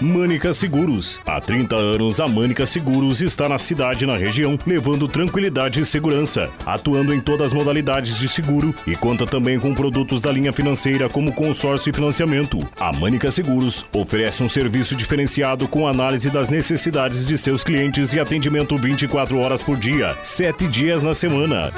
[0.00, 1.20] Mânica Seguros.
[1.24, 5.84] Há 30 anos, a Mânica Seguros está na cidade e na região, levando tranquilidade e
[5.84, 10.52] segurança, atuando em todas as modalidades de seguro e conta também com produtos da linha
[10.52, 12.58] financeira como consórcio e financiamento.
[12.78, 18.20] A Mânica Seguros oferece um serviço diferenciado com análise das necessidades de seus clientes e
[18.20, 21.72] atendimento 24 horas por dia, 7 dias na semana.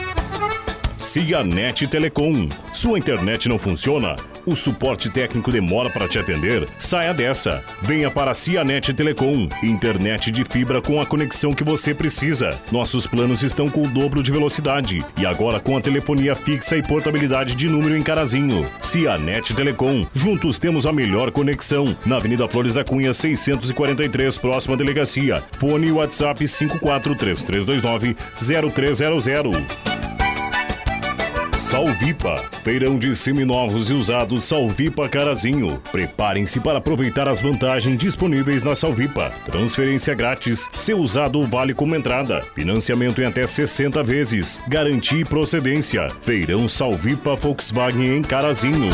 [0.98, 2.48] Cianet Telecom.
[2.72, 4.16] Sua internet não funciona?
[4.46, 6.66] O suporte técnico demora para te atender?
[6.78, 7.62] Saia dessa.
[7.82, 9.46] Venha para a Cianet Telecom.
[9.62, 12.58] Internet de fibra com a conexão que você precisa.
[12.72, 15.04] Nossos planos estão com o dobro de velocidade.
[15.18, 18.66] E agora com a telefonia fixa e portabilidade de número em Carazinho.
[18.80, 20.06] Cianet Telecom.
[20.14, 21.94] Juntos temos a melhor conexão.
[22.06, 25.42] Na Avenida Flores da Cunha, 643, próxima delegacia.
[25.58, 28.16] Fone WhatsApp 543329
[28.72, 30.15] 0300.
[31.66, 35.82] Salvipa, feirão de seminovos e usados Salvipa Carazinho.
[35.90, 39.32] Preparem-se para aproveitar as vantagens disponíveis na Salvipa.
[39.46, 42.40] Transferência grátis, seu usado vale como entrada.
[42.54, 44.62] Financiamento em até 60 vezes.
[44.68, 46.08] Garantia e procedência.
[46.22, 48.92] Feirão Salvipa Volkswagen em Carazinho.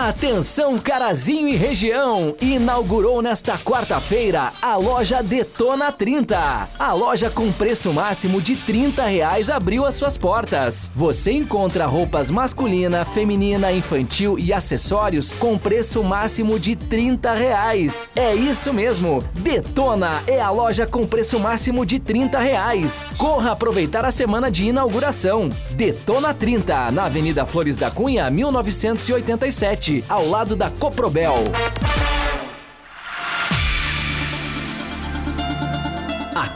[0.00, 2.34] Atenção Carazinho e região!
[2.40, 6.68] Inaugurou nesta quarta-feira a loja Detona 30.
[6.78, 10.90] A loja com preço máximo de 30 reais abriu as suas portas.
[10.94, 18.08] Você encontra roupas masculina, feminina, infantil e acessórios com preço máximo de 30 reais.
[18.16, 19.22] É isso mesmo!
[19.34, 23.04] Detona é a loja com preço máximo de 30 reais.
[23.18, 25.50] Corra aproveitar a semana de inauguração.
[25.72, 31.34] Detona 30, na Avenida Flores da Cunha, 1987 ao lado da Coprobel.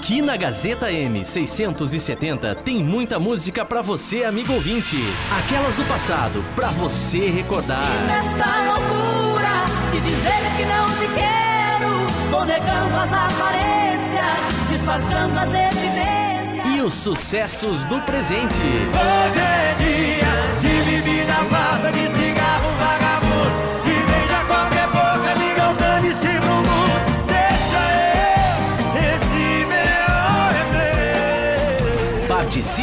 [0.04, 4.96] Aqui na Gazeta M670 tem muita música para você, amigo ouvinte.
[5.38, 7.85] Aquelas do passado, para você recordar.
[7.85, 15.48] E nessa loucura de dizer que não te quero, vou negando as aparências, disfarçando as
[15.48, 16.76] evidências.
[16.76, 18.62] E os sucessos do presente.
[18.62, 20.23] Hoje é dia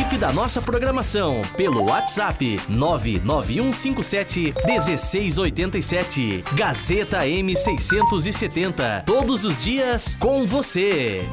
[0.01, 6.43] Participe da nossa programação pelo WhatsApp 99157 1687.
[6.53, 9.03] Gazeta M670.
[9.05, 11.29] Todos os dias com você.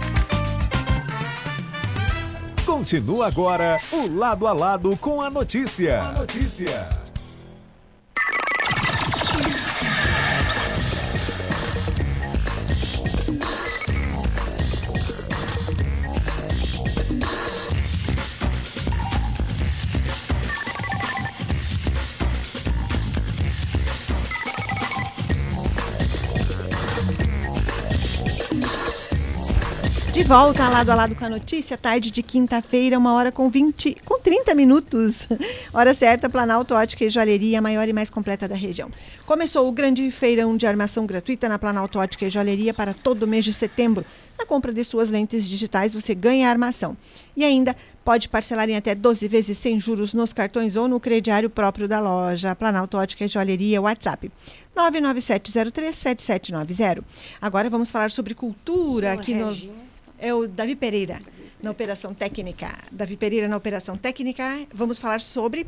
[2.67, 6.03] Continua agora o Lado a Lado com a notícia.
[6.03, 7.08] A notícia.
[30.19, 33.99] De volta lado a lado com a notícia, tarde de quinta-feira, uma hora com 20,
[34.05, 35.29] com 30 minutos.
[35.73, 38.91] Hora certa, Planalto Ótica e Joalheria, a maior e mais completa da região.
[39.25, 43.29] Começou o grande feirão de armação gratuita na Planalto Ótica e Joalheria para todo o
[43.29, 44.05] mês de setembro.
[44.37, 46.97] Na compra de suas lentes digitais, você ganha a armação.
[47.37, 51.49] E ainda pode parcelar em até 12 vezes sem juros nos cartões ou no crediário
[51.49, 52.57] próprio da loja.
[52.57, 54.33] Planalto Ótica e Joalheria, WhatsApp
[54.77, 57.05] 997037790.
[57.41, 59.55] Agora vamos falar sobre cultura aqui no
[60.19, 61.21] é o Davi Pereira
[61.63, 62.73] na operação técnica.
[62.91, 64.67] Davi Pereira na operação técnica.
[64.73, 65.67] Vamos falar sobre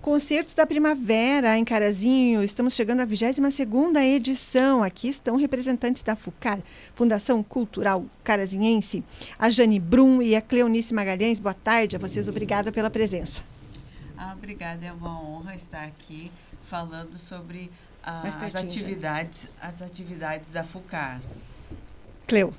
[0.00, 2.42] concertos da primavera em Carazinho.
[2.42, 4.82] Estamos chegando à 22ª edição.
[4.82, 6.60] Aqui estão representantes da FUCAR,
[6.94, 9.04] Fundação Cultural Carazinhense,
[9.38, 11.38] a Jane Brum e a Cleonice Magalhães.
[11.38, 12.28] Boa tarde a vocês.
[12.28, 13.42] Obrigada pela presença.
[14.16, 16.30] Ah, obrigada, é uma honra estar aqui
[16.64, 17.70] falando sobre
[18.04, 21.20] ah, Mais as pertinho, atividades, as atividades da FUCAR.
[22.28, 22.52] Cleo,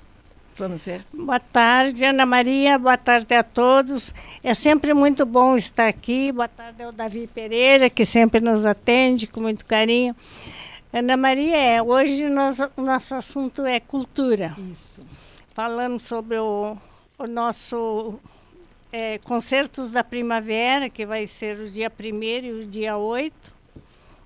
[0.58, 1.06] vamos ver.
[1.14, 2.78] Boa tarde, Ana Maria.
[2.78, 4.14] Boa tarde a todos.
[4.44, 6.32] É sempre muito bom estar aqui.
[6.32, 10.16] Boa tarde ao Davi Pereira, que sempre nos atende com muito carinho.
[10.92, 14.56] Ana Maria, é, hoje nós, o nosso assunto é cultura.
[14.72, 15.02] Isso.
[15.54, 16.78] Falando sobre o,
[17.18, 18.20] o nosso
[18.92, 23.34] é, Concertos da Primavera, que vai ser o dia 1 e o dia 8.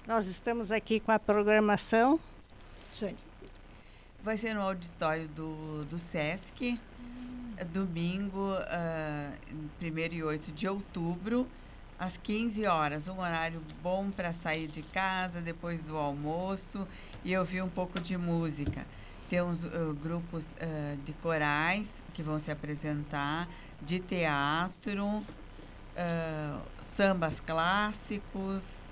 [0.06, 2.20] Nós estamos aqui com a programação.
[2.94, 3.27] Jane.
[4.28, 6.78] Vai ser no auditório do, do SESC,
[7.56, 9.32] é domingo, ah,
[9.82, 11.48] 1 e 8 de outubro,
[11.98, 13.08] às 15 horas.
[13.08, 16.86] Um horário bom para sair de casa depois do almoço
[17.24, 18.86] e ouvir um pouco de música.
[19.30, 19.70] Tem uns ah,
[20.04, 23.48] grupos ah, de corais que vão se apresentar,
[23.82, 25.24] de teatro,
[26.82, 28.90] sambas clássicos,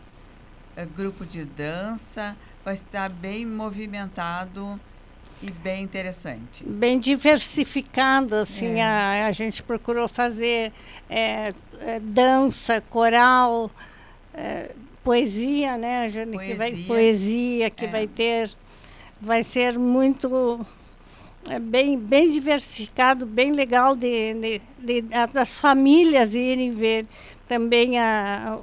[0.96, 2.38] grupo de dança.
[2.64, 4.80] Vai estar bem movimentado
[5.42, 6.64] e bem interessante.
[6.64, 10.72] bem diversificado, assim, a, a gente procurou fazer
[11.10, 13.70] é, é, dança, coral,
[14.34, 14.72] é,
[15.04, 16.38] poesia, né, Jane?
[16.40, 16.88] Que vai, Poesia.
[16.88, 17.88] poesia, que É.
[17.90, 18.52] vai ter,
[19.22, 20.66] vai ser muito
[21.50, 24.62] é, bem, bem diversificado, bem legal de, de,
[25.02, 27.06] de- a- das famílias irem ver
[27.48, 28.58] também a,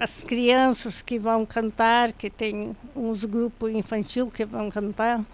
[0.00, 5.24] as crianças que vão cantar, que tem uns grupos infantil que vão cantar.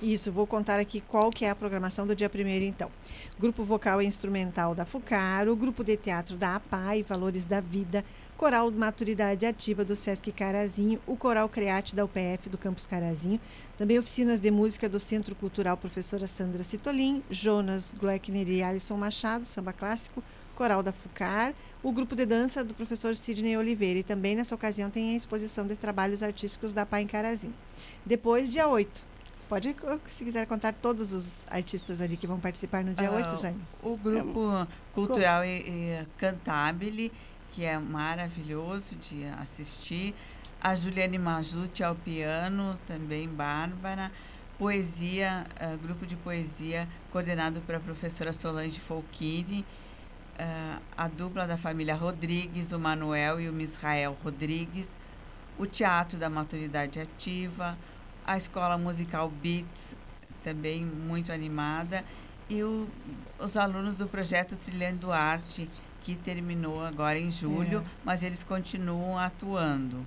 [0.00, 2.88] Isso, vou contar aqui qual que é a programação do dia 1 então.
[3.36, 8.04] Grupo Vocal e Instrumental da FUCAR, o Grupo de Teatro da APAI, Valores da Vida,
[8.36, 13.40] Coral Maturidade Ativa do Sesc Carazinho, o Coral Create da UPF do Campus Carazinho,
[13.76, 19.44] também oficinas de música do Centro Cultural Professora Sandra Citolin, Jonas Gloeckner e Alisson Machado,
[19.44, 20.22] samba clássico,
[20.54, 24.90] Coral da FUCAR, o grupo de dança do professor Sidney Oliveira e também nessa ocasião
[24.90, 27.54] tem a exposição de trabalhos artísticos da APAI em Carazinho.
[28.06, 29.07] Depois, dia 8,
[29.48, 29.74] Pode,
[30.08, 33.60] se quiser contar todos os artistas ali que vão participar no dia Ah, 8, Jane.
[33.82, 37.10] O grupo cultural e, e Cantabile,
[37.50, 40.14] que é maravilhoso de assistir.
[40.60, 44.12] A Juliane Majuti ao piano, também Bárbara.
[44.58, 49.64] Poesia, ah, grupo de poesia coordenado pela professora Solange Folchini.
[50.38, 54.98] Ah, a dupla da família Rodrigues, o Manuel e o Misrael Rodrigues.
[55.56, 57.78] O Teatro da Maturidade Ativa.
[58.28, 59.96] A Escola Musical Beats,
[60.44, 62.04] também muito animada
[62.48, 62.86] e o-
[63.38, 65.68] os alunos do projeto Trilhando Arte,
[66.02, 70.06] que terminou agora em julho, mas eles continuam atuando.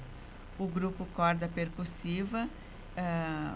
[0.60, 2.48] O grupo Corda Percussiva
[2.96, 3.56] ah,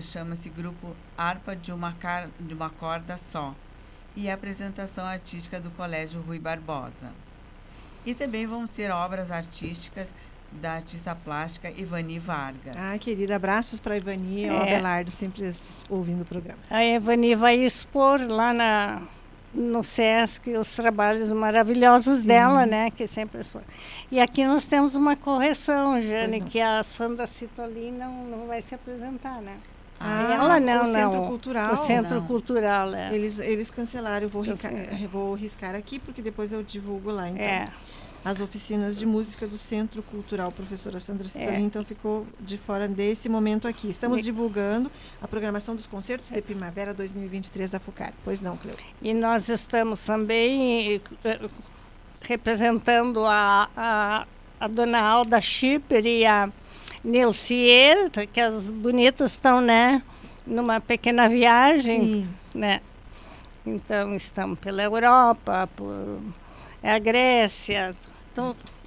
[0.00, 3.52] chama-se Grupo Harpa de uma, car- de uma Corda Só.
[4.14, 7.10] E a apresentação artística do Colégio Rui Barbosa.
[8.06, 10.14] E também vamos ter obras artísticas
[10.60, 12.74] da artista plástica Ivani Vargas.
[12.76, 14.56] Ah, querida, abraços para a Ivani e É.
[14.56, 15.52] Abelardo, sempre
[15.90, 16.58] ouvindo o programa.
[16.70, 19.02] A Evani vai expor lá na,
[19.52, 22.90] no SESC os trabalhos maravilhosos dela, né?
[22.90, 23.62] Que sempre expor.
[24.10, 28.74] E aqui nós temos uma correção, Jane, que a Sandra Citoli não, não vai se
[28.74, 29.56] apresentar, né?
[30.00, 31.26] Ah, ela não, o Centro não.
[31.28, 31.72] Cultural.
[31.72, 32.26] o Centro não.
[32.26, 33.14] Cultural, é.
[33.14, 35.06] Eles, eles cancelaram, eu vou, Eu sei.
[35.10, 37.28] vou riscar aqui, porque depois eu divulgo lá.
[37.28, 37.66] Então, É,
[38.24, 41.60] as oficinas de música do Centro Cultural Professora Sandra Citolin, É.
[41.60, 43.88] então ficou de fora desse momento aqui.
[43.88, 48.12] Estamos E- divulgando a programação dos concertos de primavera 2023 da FUCAR.
[48.24, 48.76] Pois não, Cleo?
[49.02, 51.40] e nós estamos também eh,
[52.22, 54.26] representando a, a,
[54.58, 56.50] a dona Alda Schipper e a
[57.02, 60.02] Nilcier, que as bonitas estão, né?
[60.46, 62.00] Numa pequena viagem.
[62.00, 62.28] Sim.
[62.54, 62.80] né?
[63.66, 66.18] Então estão pela Europa, por
[66.82, 67.94] é a Grécia,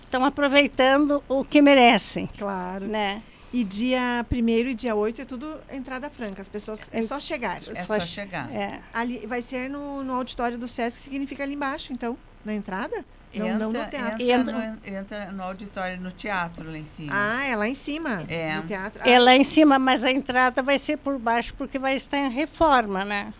[0.04, 2.86] estão aproveitando o que merecem, Claro.
[2.88, 3.22] né?
[3.54, 6.42] E dia 1 e dia 8 é tudo entrada franca.
[6.42, 6.90] As pessoas.
[6.92, 7.62] É só chegar.
[7.74, 8.54] É só chegar.
[8.54, 8.80] É.
[8.94, 13.06] Ali, vai ser no, no auditório do SESC, que significa ali embaixo, então, na entrada?
[13.34, 14.22] Não, não no teatro.
[14.24, 17.12] Entra, Entra- no, entra no auditório, no teatro lá em cima.
[17.14, 18.24] Ah, é lá em cima.
[18.28, 18.56] É.
[18.56, 19.02] No teatro.
[19.08, 22.18] É Ah, lá em cima, mas a entrada vai ser por baixo porque vai estar
[22.18, 23.34] em reforma, né?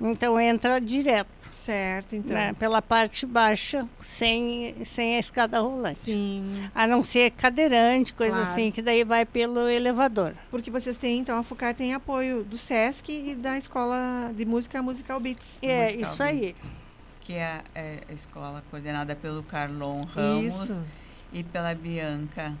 [0.00, 2.34] Então entra direto, certo, então.
[2.34, 2.52] né?
[2.54, 5.98] Pela parte baixa, sem, sem a escada rolante.
[6.00, 6.70] Sim.
[6.74, 8.50] A não ser cadeirante, coisa Claro.
[8.50, 10.34] assim, que daí vai pelo elevador.
[10.50, 14.82] Porque vocês têm, então, a FUCAR tem apoio do SESC e da Escola de Música
[14.82, 15.58] Musical Beats.
[15.62, 16.40] É, Musical isso aí.
[16.40, 16.70] Beats,
[17.20, 20.82] Que é, é a escola coordenada pelo Carlon Ramos Isso.
[21.32, 22.54] e pela Bianca,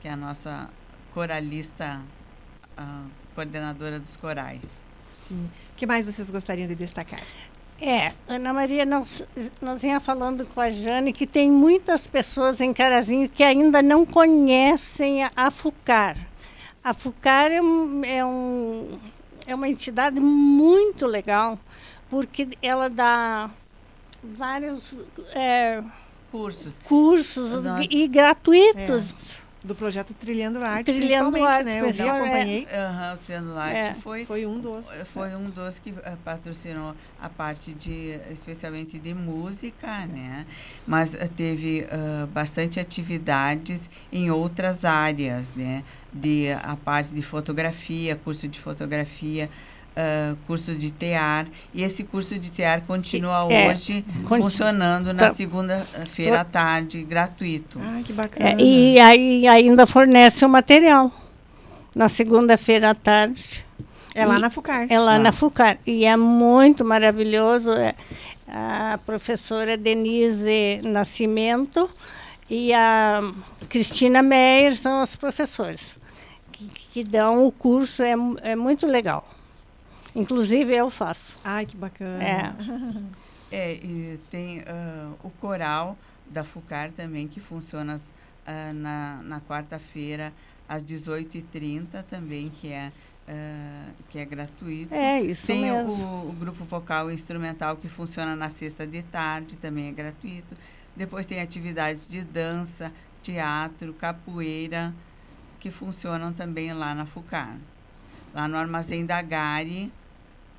[0.00, 0.68] que é a nossa
[1.12, 2.00] coralista,
[2.76, 3.02] a
[3.34, 4.84] coordenadora dos corais.
[5.22, 5.50] Sim.
[5.72, 7.20] O que mais vocês gostariam de destacar?
[7.80, 9.22] É, Ana Maria, nós,
[9.60, 14.06] nós vinha falando com a Jane que tem muitas pessoas em Carazinho que ainda não
[14.06, 16.16] conhecem a, a FUCAR.
[16.82, 18.98] A FUCAR é, um, é, um,
[19.46, 21.58] é uma entidade muito legal,
[22.08, 23.50] porque ela dá
[24.22, 24.94] vários
[25.34, 25.82] é,
[26.30, 26.78] Cursos.
[26.78, 27.52] cursos
[27.90, 29.38] e gratuitos.
[29.64, 31.80] Do projeto Trilhando Arte, Trilhando principalmente, Arte, né?
[31.80, 32.68] Eu vi, acompanhei.
[32.72, 33.94] Aham, o Trianularte É.
[33.94, 34.86] foi, Foi um dos.
[35.12, 40.46] foi um dos que eh, patrocinou a parte de, especialmente de música, né?
[40.86, 45.82] Mas eh, teve ah, bastante atividades em outras áreas, né?
[46.12, 49.50] De a parte de fotografia, curso de fotografia,
[49.96, 51.46] ah, curso de tear.
[51.74, 55.28] E esse curso de tear continua É, hoje conti- funcionando na tá.
[55.34, 57.80] segunda-feira à tarde, gratuito.
[57.82, 58.50] Ah, que bacana.
[58.50, 61.10] É, e aí ainda fornece o material.
[61.94, 63.64] Na segunda-feira à tarde.
[64.14, 64.86] É lá e- na FUCAR.
[64.88, 65.18] É lá Lá.
[65.18, 65.78] na FUCAR.
[65.86, 67.70] E é muito maravilhoso.
[67.72, 67.94] é,
[68.48, 71.90] a professora Denise Nascimento
[72.48, 73.20] e a
[73.68, 75.98] Cristina Meyer são as professores
[76.52, 78.02] que, que dão o curso.
[78.02, 79.26] É, é muito legal.
[80.16, 81.38] Inclusive, eu faço.
[81.44, 82.24] Ai, que bacana.
[82.24, 82.54] É.
[83.50, 85.96] É, e tem ah, o coral
[86.28, 87.96] da FUCAR também, que funciona
[88.44, 90.32] ah, na, na quarta-feira,
[90.68, 92.90] às 18h30 também, que é,
[93.28, 94.92] ah, que é gratuito.
[94.92, 96.28] É isso Tem o, mesmo.
[96.28, 100.56] o grupo vocal e instrumental que funciona na sexta de tarde, também é gratuito.
[100.96, 104.92] Depois tem atividades de dança, teatro, capoeira,
[105.60, 107.56] que funcionam também lá na FUCAR.
[108.34, 109.92] Lá no Armazém da Gari,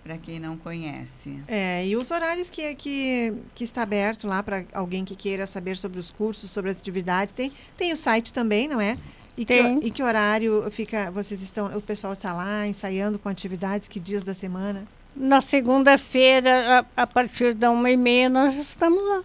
[0.07, 1.37] para quem não conhece.
[1.49, 5.75] É, e os horários que, que, que está aberto lá para alguém que queira saber
[5.75, 7.33] sobre os cursos, sobre as atividades.
[7.33, 8.97] Tem, tem o site também, não é?
[9.35, 9.79] E que, Tem.
[9.83, 11.11] e que horário fica.
[11.11, 11.77] Vocês estão.
[11.77, 14.85] O pessoal está lá ensaiando com atividades, que dias da semana?
[15.13, 19.23] Na segunda-feira, a, a partir da uma e meia, nós já estamos lá.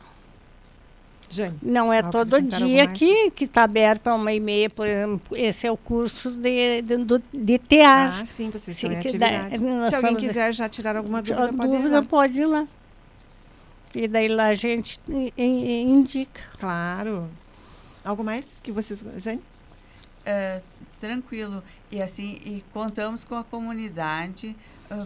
[1.32, 1.58] Jane.
[1.62, 2.98] Não é todo dia mais?
[2.98, 5.36] que que está aberto a uma e meia, por exemplo.
[5.36, 6.96] Esse é o curso de, de,
[7.32, 8.20] de tear.
[8.20, 9.90] Ah, sim, vocês estão Sim, em que dá- atividade.
[9.90, 12.06] Se alguém quiser já tirar alguma dúvida, pode ir dúvida lá.
[12.06, 12.68] pode ir lá.
[13.94, 15.00] E daí lá a gente
[15.36, 16.42] indica.
[16.58, 17.28] Claro.
[18.04, 19.02] Algo mais que vocês.
[19.18, 19.40] Jane?
[20.24, 20.60] É,
[21.00, 21.62] tranquilo.
[21.90, 24.56] E assim, e contamos com a comunidade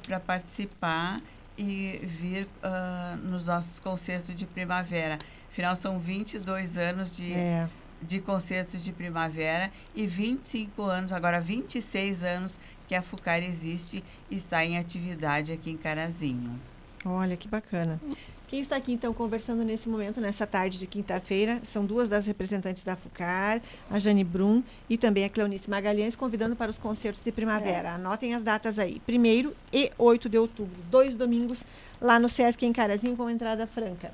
[0.07, 1.21] para participar
[1.59, 5.19] e vir ah, nos nossos concertos de primavera.
[5.57, 7.66] Afinal, são 22 anos de, É.
[8.03, 14.37] de concertos de primavera e 25 anos, agora 26 anos que a FUCAR existe e
[14.37, 16.61] está em atividade aqui em Carazinho.
[17.07, 17.99] Olha que bacana.
[18.47, 22.83] Quem está aqui então conversando nesse momento, nessa tarde de quinta-feira, são duas das representantes
[22.83, 27.33] da FUCAR, a Jane Brum e também a Cleonice Magalhães, convidando para os concertos de
[27.33, 27.95] primavera.
[27.95, 29.01] Anotem as datas aí.
[29.09, 31.64] 1 e 8 de outubro, dois domingos,
[31.99, 34.12] lá no Sesc em Carazinho, com entrada franca.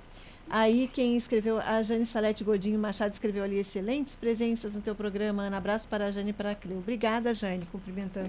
[0.54, 5.44] Aí quem escreveu, a Jane Salete Godinho Machado escreveu ali excelentes presenças no teu programa.
[5.44, 6.76] Ana, abraço para a Jane e para a Cleo.
[6.76, 8.28] Obrigada, Jane, cumprimentando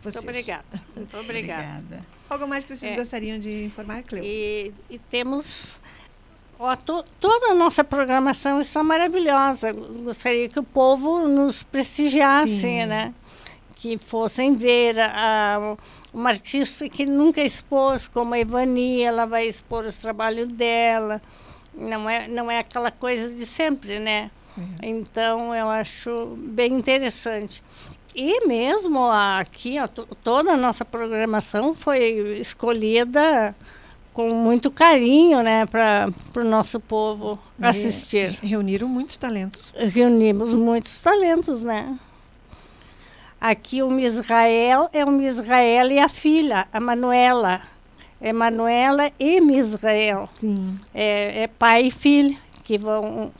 [0.00, 0.14] vocês.
[0.24, 0.64] Muito obrigada.
[0.94, 1.62] Muito obrigada.
[1.80, 2.06] Obrigada.
[2.30, 2.96] Algo mais que vocês É.
[2.96, 4.22] gostariam de informar, Cleo?
[4.22, 5.80] E, e temos.
[6.60, 9.72] ó, to- toda a nossa programação está maravilhosa.
[9.72, 12.86] Gostaria que o povo nos prestigiasse, Sim.
[12.86, 13.12] né?
[13.74, 15.76] Que fossem ver a, a-
[16.12, 21.20] uma artista que nunca expôs, como a Ivani, ela vai expor os trabalhos dela.
[21.76, 24.30] Não é, não é aquela coisa de sempre, né?
[24.82, 27.62] Então, eu acho bem interessante.
[28.14, 33.54] E mesmo aqui, ó, to- toda a nossa programação foi escolhida
[34.12, 37.66] com muito carinho, né, para o nosso povo É.
[37.66, 38.38] assistir.
[38.40, 39.74] Reuniram muitos talentos.
[39.76, 41.98] Reunimos muitos talentos, né?
[43.40, 47.60] Aqui o Misrael é o Misrael e a filha, a Manuela.
[48.26, 50.30] É Manuela e Misrael.
[50.36, 50.78] Sim.
[50.94, 53.30] É, é pai e filha que vão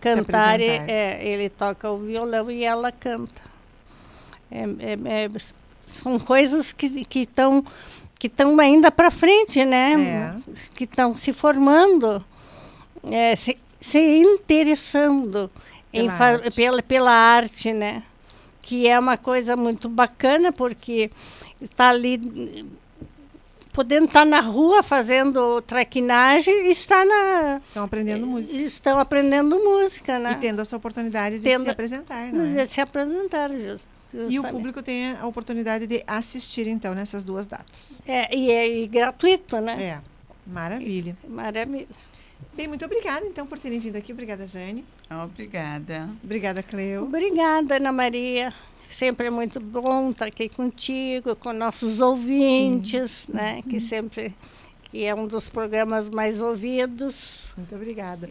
[0.00, 0.58] cantar.
[0.58, 3.42] e- é, ele toca o violão e ela canta.
[4.50, 5.28] É, é, é,
[5.86, 7.62] são coisas que estão
[8.18, 9.94] que estão ainda para frente, né?
[10.48, 10.52] É.
[10.76, 12.24] Que estão se formando,
[13.10, 15.50] é, se, se interessando
[15.92, 16.54] em Pela fa- arte.
[16.56, 18.02] pela, pela arte, né?
[18.62, 21.10] Que é uma coisa muito bacana, porque
[21.60, 22.16] está ali
[23.72, 28.56] podendo estar na rua fazendo traquinagem e está na Estão aprendendo música.
[28.62, 30.32] estão aprendendo música, né?
[30.32, 32.64] E tendo essa oportunidade de Tendo- se apresentar, não é?
[32.66, 33.80] De se apresentar, jus-
[34.12, 34.52] E o justamente.
[34.52, 38.02] público tem a oportunidade de assistir, então, nessas duas datas.
[38.06, 39.82] É, e é e gratuito, né?
[39.82, 40.00] É,
[40.46, 41.16] maravilha.
[41.26, 41.86] Maravilha.
[42.54, 44.12] Bem, muito obrigada, então, por terem vindo aqui.
[44.12, 44.84] Obrigada, Jane.
[45.24, 46.10] Obrigada.
[46.22, 47.04] Obrigada, Cleo.
[47.04, 48.52] Obrigada, Ana Maria.
[48.92, 53.62] Sempre é muito bom estar aqui contigo, com nossos ouvintes, né?
[53.62, 54.34] Que sempre
[54.90, 57.44] que é um dos programas mais ouvidos.
[57.56, 58.28] Muito obrigada.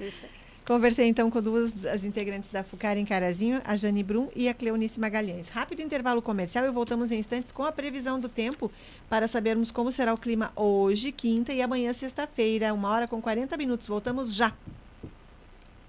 [0.63, 4.53] Conversei então com duas das integrantes da FUCAR em Carazinho, a Jane Brum e a
[4.53, 5.49] Cleonice Magalhães.
[5.49, 8.71] Rápido intervalo comercial e voltamos em instantes com a previsão do tempo
[9.09, 13.57] para sabermos como será o clima hoje, quinta e amanhã, sexta-feira, uma hora com 40
[13.57, 13.87] minutos.
[13.87, 14.53] Voltamos já.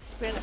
[0.01, 0.43] Espera.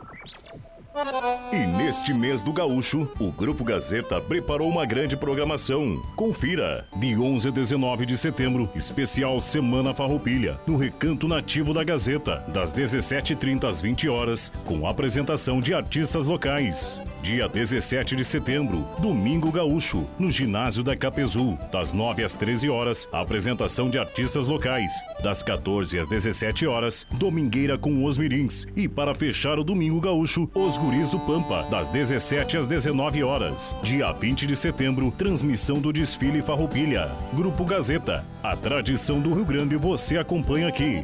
[1.53, 6.01] E neste mês do Gaúcho, o Grupo Gazeta preparou uma grande programação.
[6.17, 6.85] Confira!
[6.97, 12.73] De 11 a 19 de setembro, especial Semana Farroupilha, no Recanto Nativo da Gazeta, das
[12.73, 17.01] 17h30 às 20 horas, com apresentação de artistas locais.
[17.23, 23.07] Dia 17 de setembro, Domingo Gaúcho, no Ginásio da Capezu, das 9 às 13 horas,
[23.13, 24.91] apresentação de artistas locais.
[25.23, 28.65] Das 14 às 17 horas, Domingueira com os Mirins.
[28.75, 33.75] E para fechar o Domingo Gaúcho, os Guris Pampa, das 17 às 19 horas.
[33.83, 37.11] Dia 20 de setembro, transmissão do desfile Farroupilha.
[37.33, 41.03] Grupo Gazeta, a tradição do Rio Grande você acompanha aqui.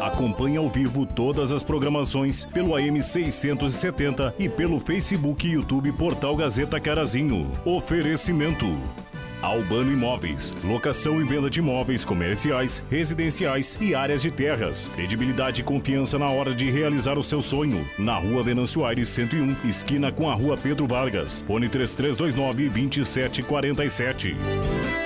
[0.00, 6.34] Acompanhe ao vivo todas as programações pelo AM 670 e pelo Facebook e YouTube Portal
[6.34, 7.50] Gazeta Carazinho.
[7.66, 9.03] Oferecimento.
[9.44, 14.90] Albano Imóveis, locação e venda de imóveis comerciais, residenciais e áreas de terras.
[14.94, 17.86] Credibilidade e confiança na hora de realizar o seu sonho.
[17.98, 21.40] Na Rua Venâncio Aires 101, esquina com a Rua Pedro Vargas.
[21.40, 25.03] Fone 3329 2747.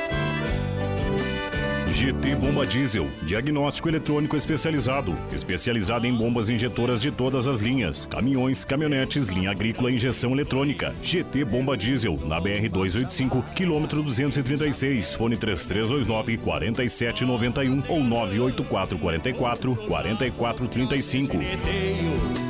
[1.98, 8.64] GT Bomba Diesel, diagnóstico eletrônico especializado, especializado em bombas injetoras de todas as linhas, caminhões,
[8.64, 10.94] caminhonetes, linha agrícola e injeção eletrônica.
[11.02, 22.47] GT Bomba Diesel, na BR 285, quilômetro 236, fone 3329 4791 ou 98444 4435.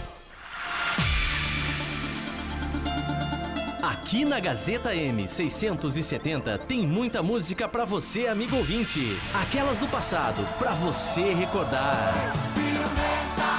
[3.91, 9.17] Aqui na Gazeta M670 tem muita música pra você, amigo ouvinte.
[9.33, 12.13] Aquelas do passado, pra você recordar.
[12.53, 13.51] Ciumenta,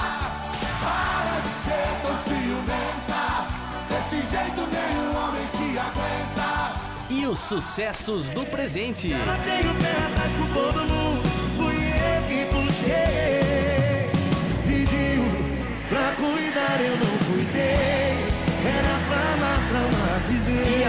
[0.81, 3.45] para de ser tão ciumenta.
[3.87, 6.81] Desse jeito nenhum homem te aguenta.
[7.11, 9.13] E Os sucessos do presente.
[9.13, 11.21] Ela tem o pé atrás com todo mundo.
[11.57, 14.09] Fui eu que puxei.
[14.65, 15.25] Pediu
[15.89, 17.22] pra cuidar, eu não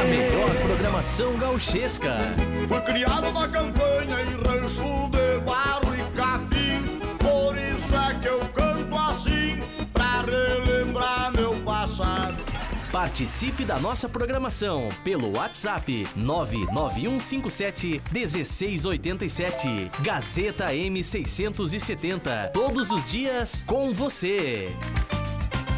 [0.04, 2.18] a melhor programação gauchesca.
[2.68, 6.84] Fui criado na campanha em rancho de barro e capim
[7.18, 9.60] Por isso é que eu canto assim
[9.92, 12.44] Pra relembrar meu passado
[12.94, 19.90] Participe da nossa programação pelo WhatsApp 99157 1687.
[20.00, 22.52] Gazeta M670.
[22.52, 24.70] Todos os dias com você.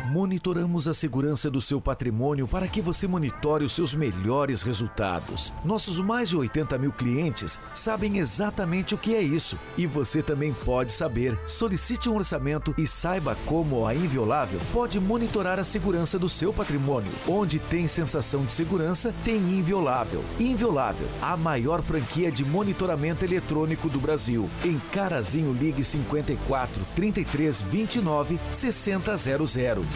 [0.08, 5.52] Monitoramos a segurança do seu patrimônio para que você monitore os seus melhores resultados.
[5.64, 9.58] Nossos mais de 80 mil clientes sabem exatamente o que é isso.
[9.76, 11.36] E você também pode saber.
[11.44, 17.10] Solicite um orçamento e saiba como a Inviolável pode monitorar a segurança do seu patrimônio.
[17.26, 20.22] Onde tem sensação de segurança, tem Inviolável.
[20.38, 24.48] Inviolável, a maior franquia de monitoramento eletrônico do Brasil.
[24.64, 29.95] Em Carazinho Ligue 54 33 29 6000.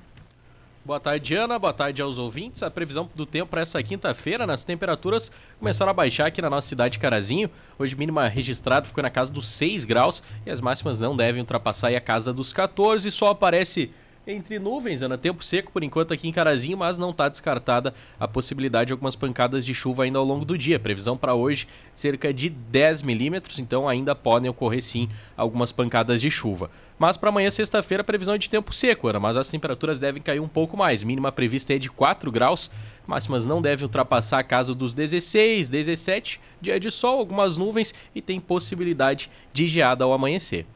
[0.87, 1.59] Boa tarde, Ana.
[1.59, 2.63] Boa tarde aos ouvintes.
[2.63, 6.69] A previsão do tempo para essa quinta-feira, nas temperaturas começaram a baixar aqui na nossa
[6.69, 7.51] cidade de Carazinho.
[7.77, 11.89] Hoje, mínima registrada ficou na casa dos 6 graus e as máximas não devem ultrapassar
[11.89, 13.11] a casa dos 14.
[13.11, 13.91] Só aparece
[14.27, 15.17] entre nuvens, Ana.
[15.17, 19.15] Tempo seco por enquanto aqui em Carazinho, mas não está descartada a possibilidade de algumas
[19.15, 20.81] pancadas de chuva ainda ao longo do dia.
[20.81, 26.31] Previsão para hoje cerca de 10 milímetros, então ainda podem ocorrer sim algumas pancadas de
[26.31, 26.71] chuva.
[26.99, 30.41] Mas para amanhã, sexta-feira, previsão é de tempo seco, Ana, mas as temperaturas devem cair
[30.41, 31.03] um pouco mais.
[31.03, 32.71] Mínima prevista é de 4 graus,
[33.07, 36.41] máximas não devem ultrapassar a casa dos 16, 17.
[36.61, 40.67] Dia de sol, algumas nuvens e tem possibilidade de geada ao amanhecer.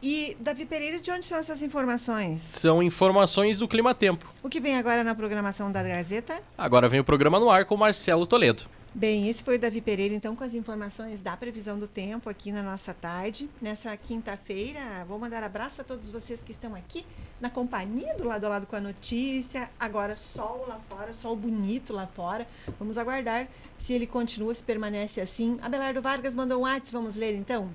[0.00, 2.40] E, Davi Pereira, de onde são essas informações?
[2.42, 4.32] São informações do Clima Tempo.
[4.42, 6.40] O que vem agora na programação da Gazeta?
[6.56, 8.62] Agora vem o programa no ar com Marcelo Toledo.
[8.94, 12.52] Bem, esse foi o Davi Pereira, então, com as informações da previsão do tempo aqui
[12.52, 15.04] na nossa tarde, nessa quinta-feira.
[15.06, 17.04] Vou mandar abraço a todos vocês que estão aqui
[17.40, 19.68] na companhia do lado a lado com a notícia.
[19.80, 22.46] Agora, sol lá fora, sol bonito lá fora.
[22.78, 25.58] Vamos aguardar se ele continua, se permanece assim.
[25.60, 27.70] Abelardo Vargas mandou um WhatsApp, vamos ler então?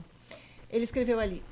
[0.70, 1.44] Ele escreveu ali.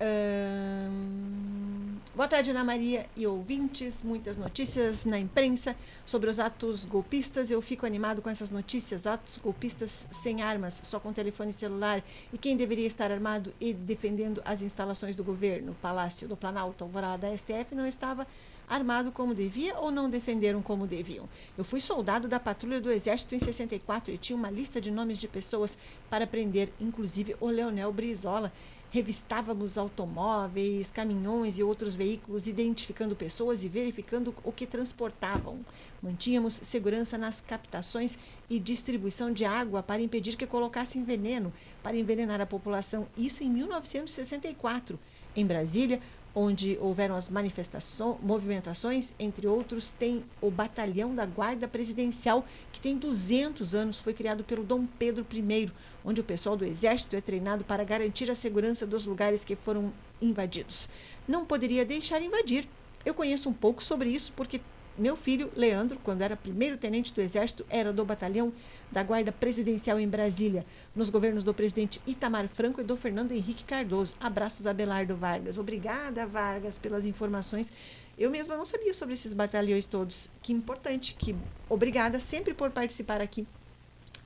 [0.00, 4.00] Ahn, boa tarde, Ana Maria e ouvintes.
[4.04, 5.74] Muitas notícias na imprensa
[6.06, 7.50] sobre os atos golpistas.
[7.50, 9.08] Eu fico animado com essas notícias.
[9.08, 12.00] Atos golpistas sem armas, só com telefone celular.
[12.32, 15.76] E quem deveria estar armado e defendendo as instalações do governo?
[15.82, 18.24] Palácio do Planalto, Alvorada, STF, não estava
[18.68, 21.28] armado como devia ou não defenderam como deviam.
[21.56, 25.18] Eu fui soldado da patrulha do Exército em 64 e tinha uma lista de nomes
[25.18, 25.76] de pessoas
[26.10, 28.52] para prender, inclusive o Leonel Brizola
[28.90, 35.60] revistávamos automóveis, caminhões e outros veículos, identificando pessoas e verificando o que transportavam.
[36.02, 38.18] Mantínhamos segurança nas captações
[38.48, 43.06] e distribuição de água para impedir que colocassem veneno para envenenar a população.
[43.16, 44.98] Isso em 1964.
[45.36, 46.00] Em Brasília,
[46.34, 52.96] onde houveram as manifestações, movimentações, entre outros, tem o Batalhão da Guarda Presidencial, que tem
[52.96, 55.70] 200 anos, foi criado pelo Dom Pedro I,
[56.04, 59.92] onde o pessoal do Exército é treinado para garantir a segurança dos lugares que foram
[60.20, 60.88] invadidos.
[61.26, 62.68] Não poderia deixar invadir.
[63.04, 64.60] Eu conheço um pouco sobre isso porque
[64.98, 68.52] meu filho, Leandro, quando era primeiro tenente do Exército, era do batalhão
[68.90, 73.64] da Guarda Presidencial em Brasília, nos governos do presidente Itamar Franco e do Fernando Henrique
[73.64, 74.16] Cardoso.
[74.18, 75.58] Abraços, Abelardo Vargas.
[75.58, 77.72] Obrigada, Vargas, pelas informações.
[78.18, 80.30] Eu mesma não sabia sobre esses batalhões todos.
[80.42, 81.36] Que importante, que
[81.68, 83.46] obrigada sempre por participar aqui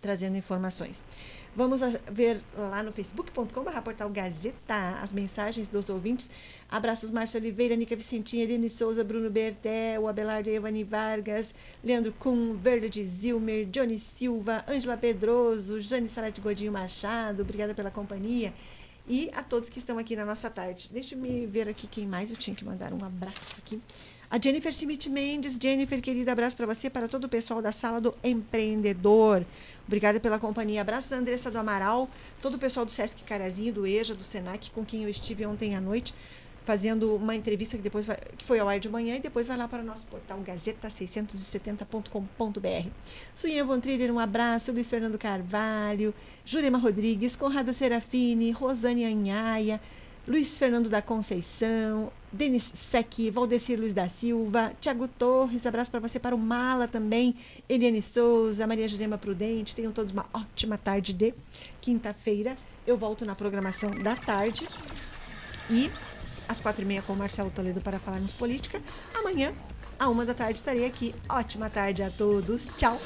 [0.03, 1.03] trazendo informações.
[1.55, 1.81] Vamos
[2.11, 6.29] ver lá no facebook.com.br portal Gazeta as mensagens dos ouvintes.
[6.69, 12.89] Abraços Márcio Oliveira, Nica Vicentinha, Eliane Souza, Bruno Bertel, Abelardo Evani Vargas, Leandro Kuhn, Verda
[12.89, 18.53] de Zilmer, Johnny Silva, Ângela Pedroso, Jane Salete Godinho Machado, obrigada pela companhia.
[19.07, 20.89] E a todos que estão aqui na nossa tarde.
[20.93, 23.81] Deixa eu me ver aqui quem mais eu tinha que mandar um abraço aqui.
[24.33, 25.59] A Jennifer Schmidt Mendes.
[25.61, 29.45] Jennifer, querida, abraço para você, para todo o pessoal da Sala do Empreendedor.
[29.87, 30.81] Obrigada pela companhia.
[30.81, 32.09] Abraços, Andressa do Amaral,
[32.41, 35.75] todo o pessoal do Sesc Carazinho, do EJA, do Senac, com quem eu estive ontem
[35.75, 36.15] à noite,
[36.65, 39.57] fazendo uma entrevista que depois vai, que foi ao ar de manhã e depois vai
[39.57, 42.89] lá para o nosso portal gazeta670.com.br.
[43.35, 44.71] Suinha Von Triller, um abraço.
[44.73, 46.15] Luiz Fernando Carvalho,
[46.45, 49.81] Jurema Rodrigues, Conrado Serafini, Rosane Anhaia,
[50.27, 56.19] Luiz Fernando da Conceição, Denis Sec, Valdecir Luiz da Silva, Tiago Torres, abraço para você,
[56.21, 57.35] para o Mala também,
[57.69, 61.35] Eliane Souza, Maria Jurema Prudente, tenham todos uma ótima tarde de
[61.81, 62.55] quinta-feira.
[62.87, 64.69] Eu volto na programação da tarde
[65.69, 65.91] e
[66.49, 68.81] às quatro e meia com o Marcelo Toledo para falarmos política.
[69.15, 69.53] Amanhã,
[69.99, 71.15] à uma da tarde, estarei aqui.
[71.29, 72.71] Ótima tarde a todos.
[72.77, 72.99] Tchau.